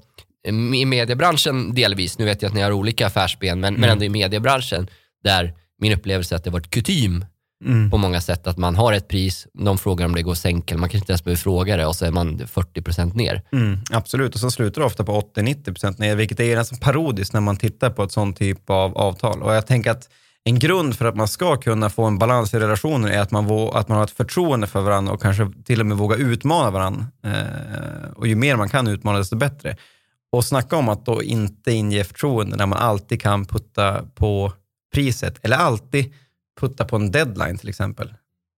i 0.75 0.85
mediebranschen 0.85 1.73
delvis, 1.75 2.17
nu 2.17 2.25
vet 2.25 2.41
jag 2.41 2.49
att 2.49 2.55
ni 2.55 2.61
har 2.61 2.71
olika 2.71 3.07
affärsben, 3.07 3.59
men, 3.59 3.73
men 3.73 3.89
ändå 3.89 4.05
i 4.05 4.09
mediebranschen, 4.09 4.87
där 5.23 5.53
min 5.81 5.93
upplevelse 5.93 6.35
är 6.35 6.37
att 6.37 6.43
det 6.43 6.49
har 6.49 6.53
varit 6.53 6.69
kutym 6.69 7.25
Mm. 7.65 7.89
på 7.89 7.97
många 7.97 8.21
sätt, 8.21 8.47
att 8.47 8.57
man 8.57 8.75
har 8.75 8.93
ett 8.93 9.07
pris, 9.07 9.47
de 9.53 9.77
frågar 9.77 10.05
om 10.05 10.15
det 10.15 10.21
går 10.21 10.31
att 10.31 10.37
sänka, 10.37 10.77
man 10.77 10.89
kanske 10.89 10.97
inte 10.97 11.11
ens 11.11 11.23
behöver 11.23 11.37
fråga 11.41 11.77
det 11.77 11.85
och 11.85 11.95
så 11.95 12.05
är 12.05 12.11
man 12.11 12.39
40% 12.39 13.15
ner. 13.15 13.41
Mm, 13.51 13.79
absolut, 13.91 14.33
och 14.33 14.39
så 14.39 14.51
slutar 14.51 14.81
det 14.81 14.85
ofta 14.87 15.03
på 15.03 15.21
80-90% 15.35 15.99
ner, 15.99 16.15
vilket 16.15 16.39
är 16.39 16.55
nästan 16.55 16.79
parodiskt 16.79 17.33
när 17.33 17.41
man 17.41 17.57
tittar 17.57 17.89
på 17.89 18.03
ett 18.03 18.11
sånt 18.11 18.37
typ 18.37 18.69
av 18.69 18.97
avtal. 18.97 19.41
Och 19.41 19.53
jag 19.53 19.67
tänker 19.67 19.91
att 19.91 20.09
en 20.43 20.59
grund 20.59 20.97
för 20.97 21.05
att 21.05 21.15
man 21.15 21.27
ska 21.27 21.57
kunna 21.57 21.89
få 21.89 22.03
en 22.03 22.17
balans 22.17 22.53
i 22.53 22.59
relationer 22.59 23.09
är 23.09 23.19
att 23.19 23.31
man, 23.31 23.47
vå- 23.47 23.75
att 23.75 23.87
man 23.87 23.97
har 23.97 24.03
ett 24.03 24.11
förtroende 24.11 24.67
för 24.67 24.81
varandra 24.81 25.13
och 25.13 25.21
kanske 25.21 25.51
till 25.65 25.79
och 25.79 25.85
med 25.85 25.97
våga 25.97 26.15
utmana 26.15 26.71
varandra. 26.71 27.07
Eh, 27.23 28.11
och 28.15 28.27
ju 28.27 28.35
mer 28.35 28.55
man 28.55 28.69
kan 28.69 28.87
utmana, 28.87 29.17
desto 29.17 29.35
bättre. 29.35 29.77
Och 30.31 30.45
snacka 30.45 30.75
om 30.75 30.89
att 30.89 31.05
då 31.05 31.23
inte 31.23 31.71
inge 31.71 32.03
förtroende 32.03 32.55
när 32.55 32.65
man 32.65 32.79
alltid 32.79 33.21
kan 33.21 33.45
putta 33.45 34.05
på 34.15 34.53
priset, 34.93 35.39
eller 35.41 35.57
alltid 35.57 36.13
putta 36.59 36.85
på 36.85 36.95
en 36.95 37.11
deadline 37.11 37.57
till 37.57 37.69
exempel. 37.69 38.13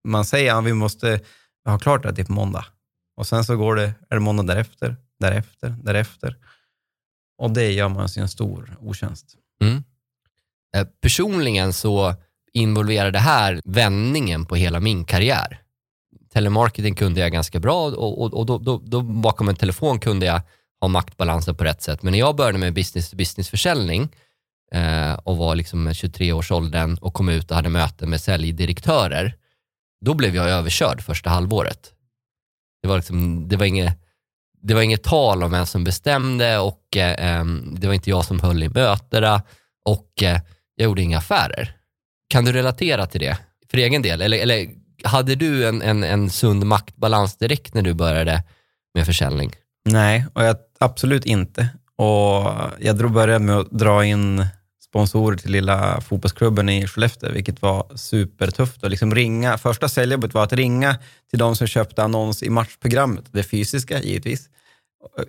Man 0.07 0.25
säger 0.25 0.55
att 0.55 0.65
vi 0.65 0.73
måste 0.73 1.19
ha 1.65 1.79
klart 1.79 2.03
det 2.03 2.15
till 2.15 2.25
på 2.25 2.33
måndag. 2.33 2.65
Och 3.17 3.27
sen 3.27 3.43
så 3.43 3.57
går 3.57 3.75
det, 3.75 3.93
är 4.09 4.15
det 4.15 4.19
måndag 4.19 4.43
därefter, 4.43 4.95
därefter, 5.19 5.75
därefter. 5.83 6.37
Och 7.37 7.51
det 7.51 7.71
gör 7.71 7.89
man 7.89 8.09
sig 8.09 8.21
en 8.21 8.29
stor 8.29 8.77
otjänst. 8.79 9.25
Mm. 9.61 9.83
Eh, 10.75 10.87
personligen 11.01 11.73
så 11.73 12.15
involverar 12.53 13.11
det 13.11 13.19
här 13.19 13.61
vändningen 13.65 14.45
på 14.45 14.55
hela 14.55 14.79
min 14.79 15.05
karriär. 15.05 15.61
Telemarketing 16.33 16.95
kunde 16.95 17.19
jag 17.19 17.31
ganska 17.31 17.59
bra 17.59 17.85
och, 17.85 18.21
och, 18.21 18.33
och 18.33 18.45
då, 18.45 18.57
då, 18.57 18.81
då 18.85 19.01
bakom 19.01 19.49
en 19.49 19.55
telefon 19.55 19.99
kunde 19.99 20.25
jag 20.25 20.41
ha 20.81 20.87
maktbalansen 20.87 21.55
på 21.55 21.63
rätt 21.63 21.81
sätt. 21.81 22.03
Men 22.03 22.11
när 22.11 22.19
jag 22.19 22.35
började 22.35 22.57
med 22.57 22.73
business-to-business-försäljning 22.73 24.09
eh, 24.71 25.13
och 25.13 25.37
var 25.37 25.55
liksom 25.55 25.89
23-årsåldern 25.89 26.97
och 27.01 27.13
kom 27.13 27.29
ut 27.29 27.51
och 27.51 27.55
hade 27.55 27.69
möten 27.69 28.09
med 28.09 28.21
säljdirektörer, 28.21 29.35
då 30.05 30.13
blev 30.13 30.35
jag 30.35 30.49
överkörd 30.49 31.01
första 31.01 31.29
halvåret. 31.29 31.93
Det 32.81 32.87
var, 32.87 32.97
liksom, 32.97 33.47
det 33.47 33.57
var, 33.57 33.65
inget, 33.65 33.99
det 34.61 34.73
var 34.73 34.81
inget 34.81 35.03
tal 35.03 35.43
om 35.43 35.51
vem 35.51 35.65
som 35.65 35.83
bestämde 35.83 36.59
och 36.59 36.97
eh, 36.97 37.45
det 37.71 37.87
var 37.87 37.93
inte 37.93 38.09
jag 38.09 38.25
som 38.25 38.39
höll 38.39 38.63
i 38.63 38.69
mötena 38.69 39.41
och 39.85 40.23
eh, 40.23 40.39
jag 40.75 40.85
gjorde 40.85 41.01
inga 41.01 41.17
affärer. 41.17 41.75
Kan 42.27 42.45
du 42.45 42.51
relatera 42.51 43.05
till 43.05 43.21
det 43.21 43.37
för 43.71 43.77
egen 43.77 44.01
del? 44.01 44.21
Eller, 44.21 44.37
eller 44.37 44.69
hade 45.03 45.35
du 45.35 45.67
en, 45.67 45.81
en, 45.81 46.03
en 46.03 46.29
sund 46.29 46.65
maktbalans 46.65 47.37
direkt 47.37 47.73
när 47.73 47.81
du 47.81 47.93
började 47.93 48.43
med 48.93 49.05
försäljning? 49.05 49.51
Nej, 49.89 50.25
och 50.33 50.43
jag, 50.43 50.55
absolut 50.79 51.25
inte. 51.25 51.69
Och 51.95 52.51
jag 52.79 52.97
drog 52.97 53.11
började 53.11 53.45
med 53.45 53.55
att 53.55 53.71
dra 53.71 54.05
in 54.05 54.45
sponsorer 54.95 55.37
till 55.37 55.51
lilla 55.51 56.01
fotbollsklubben 56.01 56.69
i 56.69 56.87
Skellefteå, 56.87 57.31
vilket 57.31 57.61
var 57.61 57.85
supertufft. 57.95 58.83
Och 58.83 58.89
liksom 58.89 59.15
ringa, 59.15 59.57
första 59.57 59.89
säljjobbet 59.89 60.33
var 60.33 60.43
att 60.43 60.53
ringa 60.53 60.97
till 61.29 61.39
de 61.39 61.55
som 61.55 61.67
köpte 61.67 62.03
annons 62.03 62.43
i 62.43 62.49
matchprogrammet, 62.49 63.25
det 63.31 63.43
fysiska 63.43 64.01
givetvis, 64.01 64.49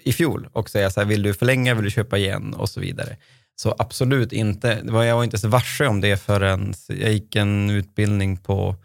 i 0.02 0.12
fjol 0.12 0.48
och 0.52 0.70
säga 0.70 0.90
så 0.90 1.00
här, 1.00 1.06
vill 1.06 1.22
du 1.22 1.34
förlänga, 1.34 1.74
vill 1.74 1.84
du 1.84 1.90
köpa 1.90 2.18
igen 2.18 2.54
och 2.54 2.68
så 2.68 2.80
vidare. 2.80 3.16
Så 3.56 3.74
absolut 3.78 4.32
inte. 4.32 4.82
Jag 4.84 4.92
var 4.92 5.24
inte 5.24 5.34
ens 5.34 5.44
varse 5.44 5.86
om 5.86 6.00
det 6.00 6.16
förrän 6.16 6.74
jag 6.88 7.12
gick 7.12 7.36
en 7.36 7.70
utbildning 7.70 8.36
på 8.36 8.76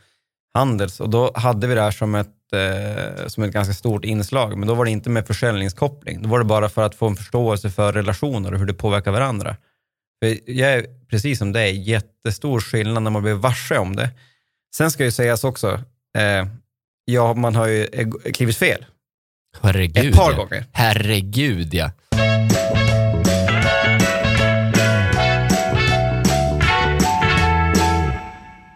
Handels 0.53 0.99
och 0.99 1.09
då 1.09 1.31
hade 1.35 1.67
vi 1.67 1.75
det 1.75 1.81
här 1.81 1.91
som 1.91 2.15
ett, 2.15 2.53
eh, 2.53 3.27
som 3.27 3.43
ett 3.43 3.51
ganska 3.51 3.73
stort 3.73 4.05
inslag, 4.05 4.57
men 4.57 4.67
då 4.67 4.73
var 4.73 4.85
det 4.85 4.91
inte 4.91 5.09
med 5.09 5.27
försäljningskoppling. 5.27 6.21
Då 6.21 6.29
var 6.29 6.39
det 6.39 6.45
bara 6.45 6.69
för 6.69 6.83
att 6.83 6.95
få 6.95 7.07
en 7.07 7.15
förståelse 7.15 7.69
för 7.69 7.93
relationer 7.93 8.53
och 8.53 8.59
hur 8.59 8.65
det 8.65 8.73
påverkar 8.73 9.11
varandra. 9.11 9.55
För 10.23 10.51
jag 10.51 10.71
är 10.73 10.85
precis 11.09 11.39
som 11.39 11.51
dig, 11.51 11.89
jättestor 11.89 12.59
skillnad 12.59 13.03
när 13.03 13.11
man 13.11 13.23
blir 13.23 13.33
varse 13.33 13.77
om 13.77 13.95
det. 13.95 14.09
Sen 14.75 14.91
ska 14.91 15.03
ju 15.05 15.11
sägas 15.11 15.43
också, 15.43 15.81
eh, 16.17 16.47
ja, 17.05 17.33
man 17.33 17.55
har 17.55 17.67
ju 17.67 17.85
eh, 17.85 18.07
klivit 18.33 18.57
fel 18.57 18.85
Herregud. 19.61 20.05
ett 20.05 20.15
par 20.15 20.33
gånger. 20.33 20.65
Herregud 20.71 21.73
ja. 21.73 21.91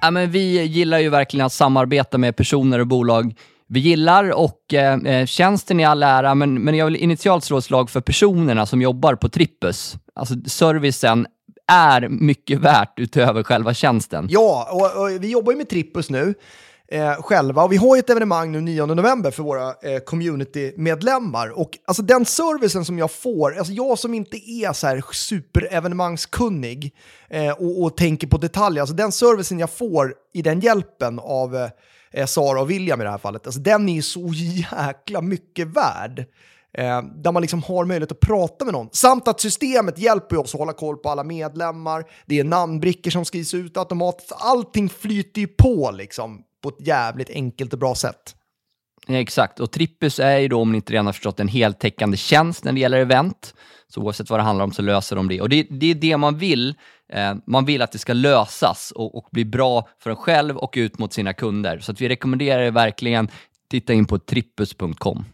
Ja, 0.06 0.12
men 0.12 0.32
vi 0.32 0.64
gillar 0.64 1.00
ju 1.00 1.10
verkligen 1.10 1.46
att 1.46 1.54
samarbeta 1.54 2.18
med 2.18 2.36
personer 2.36 2.80
och 2.80 2.88
bolag 2.88 3.34
vi 3.68 3.80
gillar 3.80 4.30
och 4.30 4.74
eh, 4.74 5.00
eh, 5.00 5.26
tjänsten 5.26 5.80
i 5.80 5.86
all 5.86 6.04
ära, 6.04 6.36
men, 6.36 6.64
men 6.64 6.76
jag 6.76 6.86
vill 6.86 6.96
initialt 6.96 7.44
slå 7.44 7.58
ett 7.58 7.64
slag 7.64 7.90
för 7.90 8.02
personerna 8.02 8.66
som 8.66 8.82
jobbar 8.82 9.16
på 9.16 9.30
Trippus. 9.30 9.96
Alltså 10.16 10.36
servicen 10.46 11.28
är 11.72 12.10
mycket 12.10 12.60
värt 12.60 13.00
utöver 13.00 13.44
själva 13.44 13.74
tjänsten. 13.74 14.28
Ja, 14.30 14.68
och, 14.72 15.04
och 15.04 15.24
vi 15.24 15.32
jobbar 15.32 15.52
ju 15.52 15.58
med 15.58 15.70
Trippus 15.70 16.10
nu 16.10 16.34
eh, 16.92 17.14
själva 17.22 17.64
och 17.64 17.72
vi 17.72 17.78
har 17.78 17.96
ju 17.96 18.00
ett 18.00 18.10
evenemang 18.10 18.52
nu 18.52 18.62
9 18.62 18.86
november 18.86 19.32
för 19.32 19.44
våra 19.44 19.68
eh, 19.68 20.00
community-medlemmar. 20.06 21.60
Och 21.60 21.70
alltså 21.86 22.04
den 22.04 22.26
servicen 22.26 22.86
som 22.86 23.00
jag 23.00 23.12
får, 23.12 23.58
alltså 23.58 23.74
jag 23.74 24.00
som 24.00 24.14
inte 24.14 24.50
är 24.50 24.74
så 24.74 24.88
här 24.88 25.04
superevenemangskunnig 25.12 26.96
eh, 27.30 27.52
och, 27.52 27.84
och 27.84 27.98
tänker 27.98 28.28
på 28.28 28.38
detaljer, 28.38 28.82
alltså 28.82 28.96
den 28.96 29.12
servicen 29.12 29.60
jag 29.60 29.70
får 29.70 30.14
i 30.34 30.42
den 30.42 30.60
hjälpen 30.60 31.20
av 31.20 31.56
eh, 31.56 31.70
eh, 32.12 32.26
Sara 32.26 32.62
och 32.62 32.70
William 32.70 33.02
i 33.02 33.04
det 33.04 33.10
här 33.10 33.18
fallet, 33.18 33.46
alltså 33.46 33.62
den 33.62 33.90
är 33.90 33.94
ju 33.94 34.02
så 34.02 34.30
jäkla 34.34 35.22
mycket 35.22 35.68
värd. 35.68 36.26
Eh, 36.78 37.02
där 37.02 37.32
man 37.32 37.42
liksom 37.42 37.64
har 37.64 37.86
möjlighet 37.86 38.12
att 38.12 38.20
prata 38.20 38.66
med 38.66 38.74
någon. 38.74 38.90
Samt 38.92 39.28
att 39.28 39.42
systemet 39.42 40.00
hjälper 40.00 40.38
oss 40.38 40.54
att 40.54 40.60
hålla 40.60 40.74
koll 40.74 40.98
på 40.98 41.10
alla 41.10 41.24
medlemmar. 41.24 42.06
Det 42.26 42.40
är 42.40 42.44
namnbrickor 42.44 43.12
som 43.12 43.26
skrivs 43.26 43.54
ut 43.54 43.78
automatiskt. 43.78 44.32
Allting 44.36 44.90
flyter 44.90 45.42
ju 45.42 45.48
på 45.48 45.92
liksom 45.94 46.44
på 46.66 46.70
ett 46.70 46.88
jävligt 46.88 47.30
enkelt 47.30 47.74
och 47.74 47.80
bra 47.80 47.96
sätt. 47.96 48.36
Ja, 49.08 49.16
exakt, 49.16 49.60
och 49.60 49.72
Trippus 49.72 50.20
är 50.20 50.38
ju 50.38 50.48
då, 50.48 50.62
om 50.62 50.72
ni 50.72 50.76
inte 50.76 50.94
redan 50.94 51.06
har 51.06 51.14
förstått, 51.14 51.40
en 51.40 51.48
heltäckande 51.48 52.18
tjänst 52.18 52.64
när 52.64 52.72
det 52.72 52.80
gäller 52.80 52.98
event. 52.98 53.54
Så 53.88 54.02
oavsett 54.02 54.30
vad 54.30 54.40
det 54.40 54.44
handlar 54.44 54.66
om 54.66 54.72
så 54.72 54.82
löser 54.82 55.16
de 55.16 55.28
det. 55.28 55.42
Och 55.42 55.50
det, 55.50 55.68
det 55.70 55.92
är 55.92 55.96
det 55.96 56.18
man 56.18 56.38
vill. 56.38 56.76
Eh, 57.14 57.36
man 57.48 57.66
vill 57.66 57.82
att 57.82 57.92
det 57.92 57.98
ska 57.98 58.14
lösas 58.14 58.92
och, 58.96 59.18
och 59.18 59.28
bli 59.32 59.46
bra 59.46 59.90
för 60.00 60.10
en 60.10 60.16
själv 60.16 60.58
och 60.58 60.74
ut 60.78 61.00
mot 61.00 61.14
sina 61.14 61.34
kunder. 61.34 61.80
Så 61.80 61.92
att 61.92 62.02
vi 62.02 62.10
rekommenderar 62.10 62.62
er 62.62 62.72
verkligen 62.72 63.30
titta 63.70 63.94
in 63.94 64.06
på 64.06 64.20
trippus.com. 64.20 65.26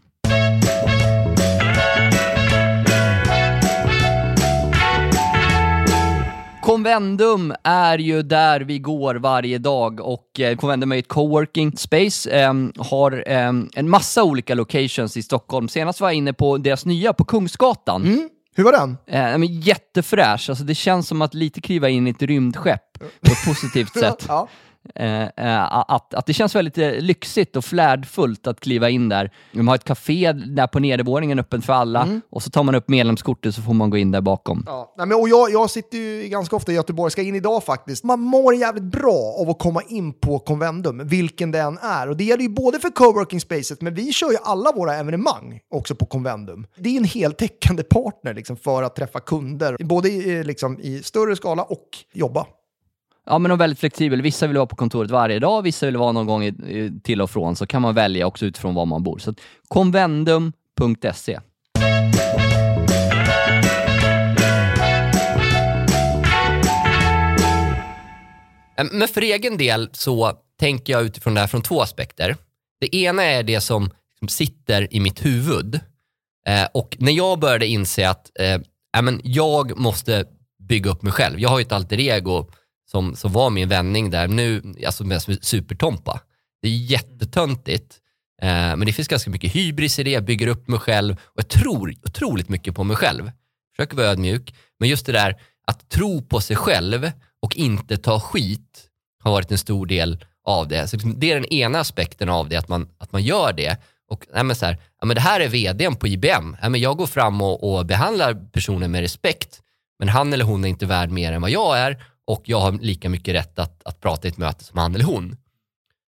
Convendum 6.62 7.54
är 7.62 7.98
ju 7.98 8.22
där 8.22 8.60
vi 8.60 8.78
går 8.78 9.14
varje 9.14 9.58
dag 9.58 10.00
och 10.00 10.40
eh, 10.40 10.56
Convendum 10.56 10.92
är 10.92 10.98
ett 10.98 11.08
coworking 11.08 11.76
space, 11.76 12.30
eh, 12.30 12.54
har 12.78 13.24
eh, 13.26 13.52
en 13.74 13.90
massa 13.90 14.24
olika 14.24 14.54
locations 14.54 15.16
i 15.16 15.22
Stockholm. 15.22 15.68
Senast 15.68 16.00
var 16.00 16.08
jag 16.08 16.14
inne 16.14 16.32
på 16.32 16.58
deras 16.58 16.84
nya 16.86 17.12
på 17.12 17.24
Kungsgatan. 17.24 18.02
Mm. 18.02 18.28
Hur 18.54 18.64
var 18.64 18.72
den? 18.72 18.96
Eh, 19.06 19.38
men 19.38 19.60
jättefräsch, 19.60 20.50
alltså 20.50 20.64
det 20.64 20.74
känns 20.74 21.08
som 21.08 21.22
att 21.22 21.34
lite 21.34 21.60
kliva 21.60 21.88
in 21.88 22.06
i 22.06 22.10
ett 22.10 22.22
rymdskepp 22.22 22.98
på 22.98 23.32
ett 23.32 23.44
positivt 23.46 23.92
sätt. 23.98 24.24
Ja. 24.28 24.48
Eh, 24.94 25.22
eh, 25.22 25.90
att, 25.90 26.14
att 26.14 26.26
det 26.26 26.32
känns 26.32 26.54
väldigt 26.54 26.78
eh, 26.78 26.90
lyxigt 26.90 27.56
och 27.56 27.64
flärdfullt 27.64 28.46
att 28.46 28.60
kliva 28.60 28.90
in 28.90 29.08
där. 29.08 29.30
De 29.52 29.68
har 29.68 29.74
ett 29.74 29.84
café 29.84 30.32
där 30.32 30.66
på 30.66 30.78
nedervåningen 30.78 31.38
öppet 31.38 31.64
för 31.64 31.72
alla 31.72 32.20
och 32.30 32.42
så 32.42 32.50
tar 32.50 32.62
man 32.62 32.74
upp 32.74 32.88
medlemskortet 32.88 33.54
så 33.54 33.62
får 33.62 33.74
man 33.74 33.90
gå 33.90 33.96
in 33.96 34.10
där 34.10 34.20
bakom. 34.20 34.64
Ja. 34.66 34.94
Nej, 34.98 35.06
men, 35.06 35.18
och 35.18 35.28
jag, 35.28 35.50
jag 35.50 35.70
sitter 35.70 35.98
ju 35.98 36.28
ganska 36.28 36.56
ofta 36.56 36.72
i 36.72 36.74
Göteborg, 36.74 37.10
ska 37.10 37.22
in 37.22 37.34
idag 37.34 37.64
faktiskt. 37.64 38.04
Man 38.04 38.20
mår 38.20 38.54
jävligt 38.54 38.84
bra 38.84 39.36
av 39.40 39.50
att 39.50 39.58
komma 39.58 39.82
in 39.88 40.12
på 40.12 40.38
Convendum, 40.38 41.08
vilken 41.08 41.50
den 41.50 41.78
är. 41.78 42.08
Och 42.08 42.16
det 42.16 42.24
gäller 42.24 42.42
ju 42.42 42.48
både 42.48 42.78
för 42.78 42.90
coworking 42.90 43.40
spacet, 43.40 43.80
men 43.80 43.94
vi 43.94 44.12
kör 44.12 44.30
ju 44.30 44.38
alla 44.42 44.72
våra 44.72 44.94
evenemang 44.94 45.60
också 45.70 45.94
på 45.94 46.06
Convendum. 46.06 46.66
Det 46.76 46.88
är 46.88 46.96
en 46.96 47.04
heltäckande 47.04 47.82
partner 47.82 48.34
liksom, 48.34 48.56
för 48.56 48.82
att 48.82 48.96
träffa 48.96 49.20
kunder, 49.20 49.76
både 49.80 50.08
i, 50.08 50.44
liksom, 50.44 50.80
i 50.80 51.02
större 51.02 51.36
skala 51.36 51.62
och 51.62 51.88
jobba. 52.12 52.46
Ja, 53.26 53.38
men 53.38 53.48
de 53.48 53.54
är 53.54 53.58
väldigt 53.58 53.78
flexibel. 53.78 54.22
Vissa 54.22 54.46
vill 54.46 54.56
vara 54.56 54.66
på 54.66 54.76
kontoret 54.76 55.10
varje 55.10 55.38
dag, 55.38 55.62
vissa 55.62 55.86
vill 55.86 55.96
vara 55.96 56.12
någon 56.12 56.26
gång 56.26 56.44
i, 56.44 56.48
i, 56.48 57.00
till 57.02 57.22
och 57.22 57.30
från, 57.30 57.56
så 57.56 57.66
kan 57.66 57.82
man 57.82 57.94
välja 57.94 58.26
också 58.26 58.46
utifrån 58.46 58.74
var 58.74 58.86
man 58.86 59.02
bor. 59.02 59.18
Så 59.18 59.34
konvendum.se. 59.68 60.52
convendum.se. 60.78 61.40
Men 68.92 69.08
för 69.08 69.20
egen 69.20 69.56
del 69.56 69.90
så 69.92 70.32
tänker 70.60 70.92
jag 70.92 71.02
utifrån 71.02 71.34
det 71.34 71.40
här 71.40 71.46
från 71.46 71.62
två 71.62 71.80
aspekter. 71.80 72.36
Det 72.80 72.96
ena 72.96 73.22
är 73.22 73.42
det 73.42 73.60
som, 73.60 73.90
sitter 74.28 74.94
i 74.94 75.00
mitt 75.00 75.24
huvud. 75.24 75.80
Eh, 76.46 76.66
och 76.74 76.96
när 77.00 77.12
jag 77.12 77.38
började 77.38 77.66
inse 77.66 78.08
att 78.08 78.30
eh, 78.38 78.58
jag 79.22 79.78
måste 79.78 80.24
bygga 80.68 80.90
upp 80.90 81.02
mig 81.02 81.12
själv. 81.12 81.40
Jag 81.40 81.48
har 81.48 81.58
ju 81.58 81.62
ett 81.62 81.72
alter 81.72 82.00
ego 82.00 82.50
som, 82.92 83.16
som 83.16 83.32
var 83.32 83.50
min 83.50 83.68
vändning 83.68 84.10
där 84.10 84.28
nu, 84.28 84.62
alltså 84.86 85.04
med 85.04 85.22
supertompa. 85.22 86.20
Det 86.62 86.68
är 86.68 86.72
jättetöntigt. 86.72 87.98
Eh, 88.42 88.48
men 88.48 88.80
det 88.80 88.92
finns 88.92 89.08
ganska 89.08 89.30
mycket 89.30 89.52
hybris 89.52 89.98
i 89.98 90.02
det. 90.02 90.10
Jag 90.10 90.24
bygger 90.24 90.46
upp 90.46 90.68
mig 90.68 90.78
själv 90.78 91.12
och 91.12 91.38
jag 91.38 91.48
tror 91.48 91.94
otroligt 92.04 92.48
mycket 92.48 92.74
på 92.74 92.84
mig 92.84 92.96
själv. 92.96 93.30
Försöker 93.76 93.96
vara 93.96 94.06
ödmjuk. 94.06 94.54
Men 94.78 94.88
just 94.88 95.06
det 95.06 95.12
där 95.12 95.40
att 95.66 95.88
tro 95.88 96.22
på 96.22 96.40
sig 96.40 96.56
själv 96.56 97.10
och 97.42 97.56
inte 97.56 97.96
ta 97.96 98.20
skit 98.20 98.88
har 99.22 99.30
varit 99.30 99.50
en 99.52 99.58
stor 99.58 99.86
del 99.86 100.24
av 100.44 100.68
det. 100.68 100.88
Så 100.88 100.96
liksom, 100.96 101.20
det 101.20 101.30
är 101.30 101.34
den 101.34 101.52
ena 101.52 101.80
aspekten 101.80 102.28
av 102.28 102.48
det, 102.48 102.56
att 102.56 102.68
man, 102.68 102.88
att 102.98 103.12
man 103.12 103.22
gör 103.22 103.52
det. 103.52 103.76
Och 104.08 104.26
nej, 104.34 104.44
men 104.44 104.56
så 104.56 104.66
här, 104.66 104.78
ja, 105.00 105.06
men 105.06 105.14
det 105.14 105.20
här 105.20 105.40
är 105.40 105.48
vdn 105.48 105.96
på 105.96 106.06
IBM. 106.06 106.56
Ja, 106.62 106.68
men 106.68 106.80
jag 106.80 106.96
går 106.96 107.06
fram 107.06 107.42
och, 107.42 107.74
och 107.74 107.86
behandlar 107.86 108.34
personen 108.52 108.90
med 108.90 109.00
respekt, 109.00 109.60
men 109.98 110.08
han 110.08 110.32
eller 110.32 110.44
hon 110.44 110.64
är 110.64 110.68
inte 110.68 110.86
värd 110.86 111.10
mer 111.10 111.32
än 111.32 111.42
vad 111.42 111.50
jag 111.50 111.78
är 111.78 112.04
och 112.26 112.42
jag 112.44 112.60
har 112.60 112.72
lika 112.72 113.08
mycket 113.08 113.34
rätt 113.34 113.58
att, 113.58 113.82
att 113.84 114.00
prata 114.00 114.28
i 114.28 114.30
ett 114.30 114.38
möte 114.38 114.64
som 114.64 114.78
han 114.78 114.94
eller 114.94 115.04
hon. 115.04 115.36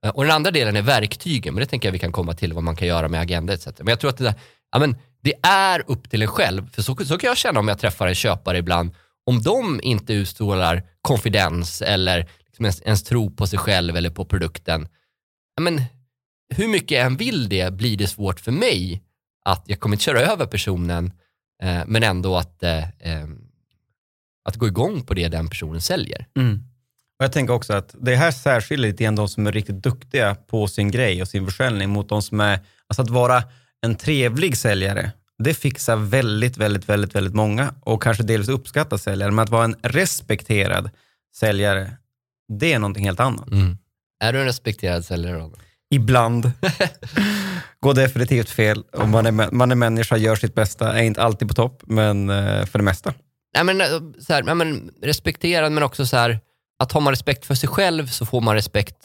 Eh, 0.05 0.11
och 0.11 0.25
den 0.25 0.33
andra 0.33 0.51
delen 0.51 0.77
är 0.77 0.83
verktygen, 0.83 1.55
men 1.55 1.61
det 1.61 1.67
tänker 1.67 1.89
jag 1.89 1.93
vi 1.93 1.99
kan 1.99 2.13
komma 2.13 2.35
till 2.35 2.53
vad 2.53 2.65
man 2.65 2.77
kan 2.77 2.89
göra 2.89 3.09
med 3.09 3.21
agenda 3.21 3.53
etc. 3.53 3.67
Men 3.79 3.89
jag 3.89 4.01
tror 4.01 4.11
att 4.11 4.17
det, 4.17 4.25
där, 4.25 4.35
ja, 4.73 4.79
men 4.79 4.97
det 5.23 5.35
är 5.43 5.85
upp 5.87 6.11
till 6.11 6.23
en 6.23 6.29
själv, 6.29 6.71
för 6.71 6.83
så, 6.83 6.97
så 6.97 7.19
kan 7.19 7.29
jag 7.29 7.37
känna 7.37 7.61
om 7.61 7.69
jag 7.69 7.79
träffar 7.79 8.07
en 8.07 8.15
köpare 8.15 8.59
ibland, 8.59 8.95
om 9.27 9.43
de 9.43 9.81
inte 9.83 10.15
utstrålar 10.15 10.83
konfidens 11.01 11.83
eller 11.83 12.29
liksom 12.47 12.65
ens, 12.65 12.83
ens 12.83 13.03
tro 13.03 13.31
på 13.31 13.47
sig 13.47 13.59
själv 13.59 13.97
eller 13.97 14.11
på 14.11 14.25
produkten, 14.25 14.89
ja, 15.57 15.63
men 15.63 15.83
hur 16.55 16.69
mycket 16.69 16.91
jag 16.91 17.07
än 17.07 17.17
vill 17.17 17.49
det 17.49 17.73
blir 17.73 17.97
det 17.97 18.07
svårt 18.07 18.41
för 18.41 18.53
mig 18.53 19.03
att 19.45 19.65
jag 19.67 19.81
kommer 19.81 19.97
inte 19.97 20.05
köra 20.05 20.21
över 20.21 20.47
personen, 20.47 21.13
eh, 21.63 21.83
men 21.87 22.03
ändå 22.03 22.37
att, 22.37 22.63
eh, 22.63 22.79
eh, 22.79 23.29
att 24.45 24.57
gå 24.57 24.67
igång 24.67 25.03
på 25.03 25.15
det 25.15 25.29
den 25.29 25.49
personen 25.49 25.81
säljer. 25.81 26.27
Mm. 26.39 26.55
Och 27.19 27.25
jag 27.25 27.33
tänker 27.33 27.55
också 27.55 27.73
att 27.73 27.95
det 28.01 28.17
här 28.17 28.31
särskiljer 28.31 28.91
lite 28.91 29.05
grann 29.05 29.17
de 29.17 29.29
som 29.29 29.47
är 29.47 29.53
riktigt 29.53 29.83
duktiga 29.83 30.35
på 30.35 30.69
sin 30.69 30.91
grej 30.91 31.23
och 31.23 31.29
sin 31.29 31.45
försäljning 31.47 31.91
mot 31.91 32.09
de 32.09 32.23
som 32.23 32.41
är, 32.41 32.61
alltså 32.89 33.03
att 33.03 33.11
vara 33.11 33.43
en 33.83 33.95
trevlig 33.95 34.57
säljare 34.57 35.13
det 35.39 35.55
fixar 35.55 35.97
väldigt, 35.97 36.57
väldigt, 36.57 36.89
väldigt, 36.89 37.15
väldigt 37.15 37.35
många 37.35 37.75
och 37.81 38.03
kanske 38.03 38.23
delvis 38.23 38.49
uppskattar 38.49 38.97
säljare. 38.97 39.31
Men 39.31 39.43
att 39.43 39.49
vara 39.49 39.65
en 39.65 39.77
respekterad 39.83 40.91
säljare, 41.37 41.91
det 42.49 42.73
är 42.73 42.79
någonting 42.79 43.05
helt 43.05 43.21
annat. 43.21 43.51
Mm. 43.51 43.79
Är 44.25 44.33
du 44.33 44.39
en 44.39 44.45
respekterad 44.45 45.05
säljare 45.05 45.39
då? 45.39 45.53
Ibland. 45.91 46.53
Går 47.81 47.95
definitivt 47.95 48.51
fel. 48.51 48.83
Och 48.93 49.09
man, 49.09 49.27
är, 49.27 49.51
man 49.53 49.71
är 49.71 49.75
människa, 49.75 50.17
gör 50.17 50.37
sitt 50.37 50.55
bästa, 50.55 50.99
är 50.99 51.03
inte 51.03 51.23
alltid 51.23 51.49
på 51.49 51.55
topp, 51.55 51.83
men 51.87 52.31
eh, 52.31 52.67
för 52.67 52.79
det 52.79 52.85
mesta. 52.85 53.15
Nej, 53.55 53.65
men, 53.65 53.81
eh, 53.81 53.87
så 54.19 54.33
här, 54.33 54.43
nej, 54.43 54.55
men, 54.55 54.91
respekterad, 55.03 55.73
men 55.73 55.83
också 55.83 56.07
så 56.07 56.17
här, 56.17 56.41
att 56.79 56.93
har 56.93 57.01
man 57.01 57.13
respekt 57.13 57.47
för 57.47 57.55
sig 57.55 57.69
själv 57.69 58.07
så 58.07 58.27
får 58.27 58.41
man 58.41 58.55
respekt 58.55 58.97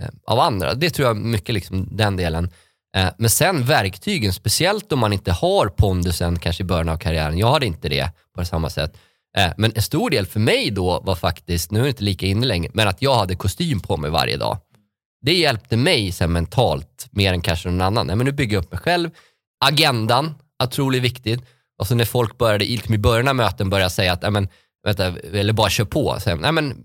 eh, 0.00 0.08
av 0.26 0.40
andra. 0.40 0.74
Det 0.74 0.90
tror 0.90 1.08
jag 1.08 1.16
mycket 1.16 1.54
liksom 1.54 1.88
den 1.96 2.16
delen. 2.16 2.50
Eh, 2.96 3.08
men 3.18 3.30
sen 3.30 3.64
verktygen, 3.64 4.32
speciellt 4.32 4.92
om 4.92 4.98
man 4.98 5.12
inte 5.12 5.32
har 5.32 5.66
pondusen 5.66 6.38
kanske 6.38 6.62
i 6.62 6.66
början 6.66 6.88
av 6.88 6.96
karriären. 6.96 7.38
Jag 7.38 7.50
hade 7.50 7.66
inte 7.66 7.88
det 7.88 8.10
på 8.34 8.44
samma 8.44 8.70
sätt. 8.70 8.96
Eh, 9.36 9.52
men 9.56 9.72
en 9.74 9.82
stor 9.82 10.10
del 10.10 10.26
för 10.26 10.40
mig 10.40 10.70
då 10.70 11.00
var 11.00 11.14
faktiskt, 11.14 11.70
nu 11.70 11.78
är 11.78 11.82
det 11.82 11.88
inte 11.88 12.04
lika 12.04 12.26
inne 12.26 12.46
längre, 12.46 12.70
men 12.74 12.88
att 12.88 13.02
jag 13.02 13.14
hade 13.14 13.34
kostym 13.34 13.80
på 13.80 13.96
mig 13.96 14.10
varje 14.10 14.36
dag. 14.36 14.58
Det 15.20 15.34
hjälpte 15.34 15.76
mig 15.76 16.12
sen 16.12 16.32
mentalt 16.32 17.06
mer 17.10 17.32
än 17.32 17.40
kanske 17.40 17.68
någon 17.70 17.80
annan. 17.80 18.06
Nej, 18.06 18.16
men 18.16 18.24
nu 18.24 18.32
bygger 18.32 18.56
jag 18.56 18.64
upp 18.64 18.72
mig 18.72 18.80
själv. 18.80 19.10
Agendan, 19.64 20.34
otroligt 20.64 21.02
viktigt. 21.02 21.40
Och 21.78 21.86
så 21.86 21.94
när 21.94 22.04
folk 22.04 22.38
började, 22.38 22.64
liksom 22.64 22.94
i 22.94 22.98
början 22.98 23.28
av 23.28 23.36
möten 23.36 23.70
började 23.70 23.90
säga 23.90 24.12
att, 24.12 24.32
men, 24.32 24.48
vänta, 24.84 25.06
eller 25.06 25.52
bara 25.52 25.70
kör 25.70 25.84
på. 25.84 26.16
Så, 26.20 26.34
nej, 26.36 26.52
men, 26.52 26.70
eh, 26.70 26.76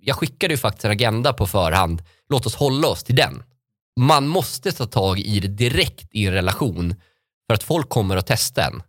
jag 0.00 0.16
skickade 0.16 0.54
ju 0.54 0.58
faktiskt 0.58 0.84
en 0.84 0.90
agenda 0.90 1.32
på 1.32 1.46
förhand. 1.46 2.02
Låt 2.28 2.46
oss 2.46 2.54
hålla 2.54 2.88
oss 2.88 3.04
till 3.04 3.16
den. 3.16 3.42
Man 4.00 4.28
måste 4.28 4.72
ta 4.72 4.86
tag 4.86 5.18
i 5.18 5.40
det 5.40 5.48
direkt 5.48 6.08
i 6.10 6.26
en 6.26 6.32
relation 6.32 6.94
för 7.46 7.54
att 7.54 7.62
folk 7.62 7.88
kommer 7.88 8.16
att 8.16 8.26
testa 8.26 8.64
en. 8.64 8.82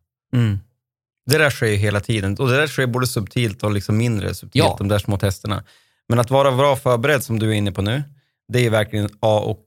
Det 1.32 1.38
där 1.38 1.50
sker 1.50 1.66
ju 1.68 1.76
hela 1.76 2.00
tiden 2.00 2.38
och 2.40 2.48
det 2.48 2.58
där 2.58 2.68
sker 2.68 2.88
både 2.88 3.08
subtilt 3.08 3.64
och 3.64 3.72
liksom 3.72 3.98
mindre 3.98 4.34
subtilt, 4.36 4.66
Ja. 4.66 4.76
de 4.78 4.88
där 4.88 5.00
små 5.00 5.18
testerna. 5.18 5.64
Men 6.10 6.20
att 6.20 6.32
vara 6.32 6.52
bra 6.52 6.76
förberedd 6.76 7.24
som 7.24 7.40
du 7.40 7.50
är 7.50 7.54
inne 7.54 7.72
på 7.72 7.82
nu, 7.82 8.04
det 8.54 8.66
är 8.66 8.70
verkligen 8.70 9.10
A 9.20 9.40
och 9.40 9.65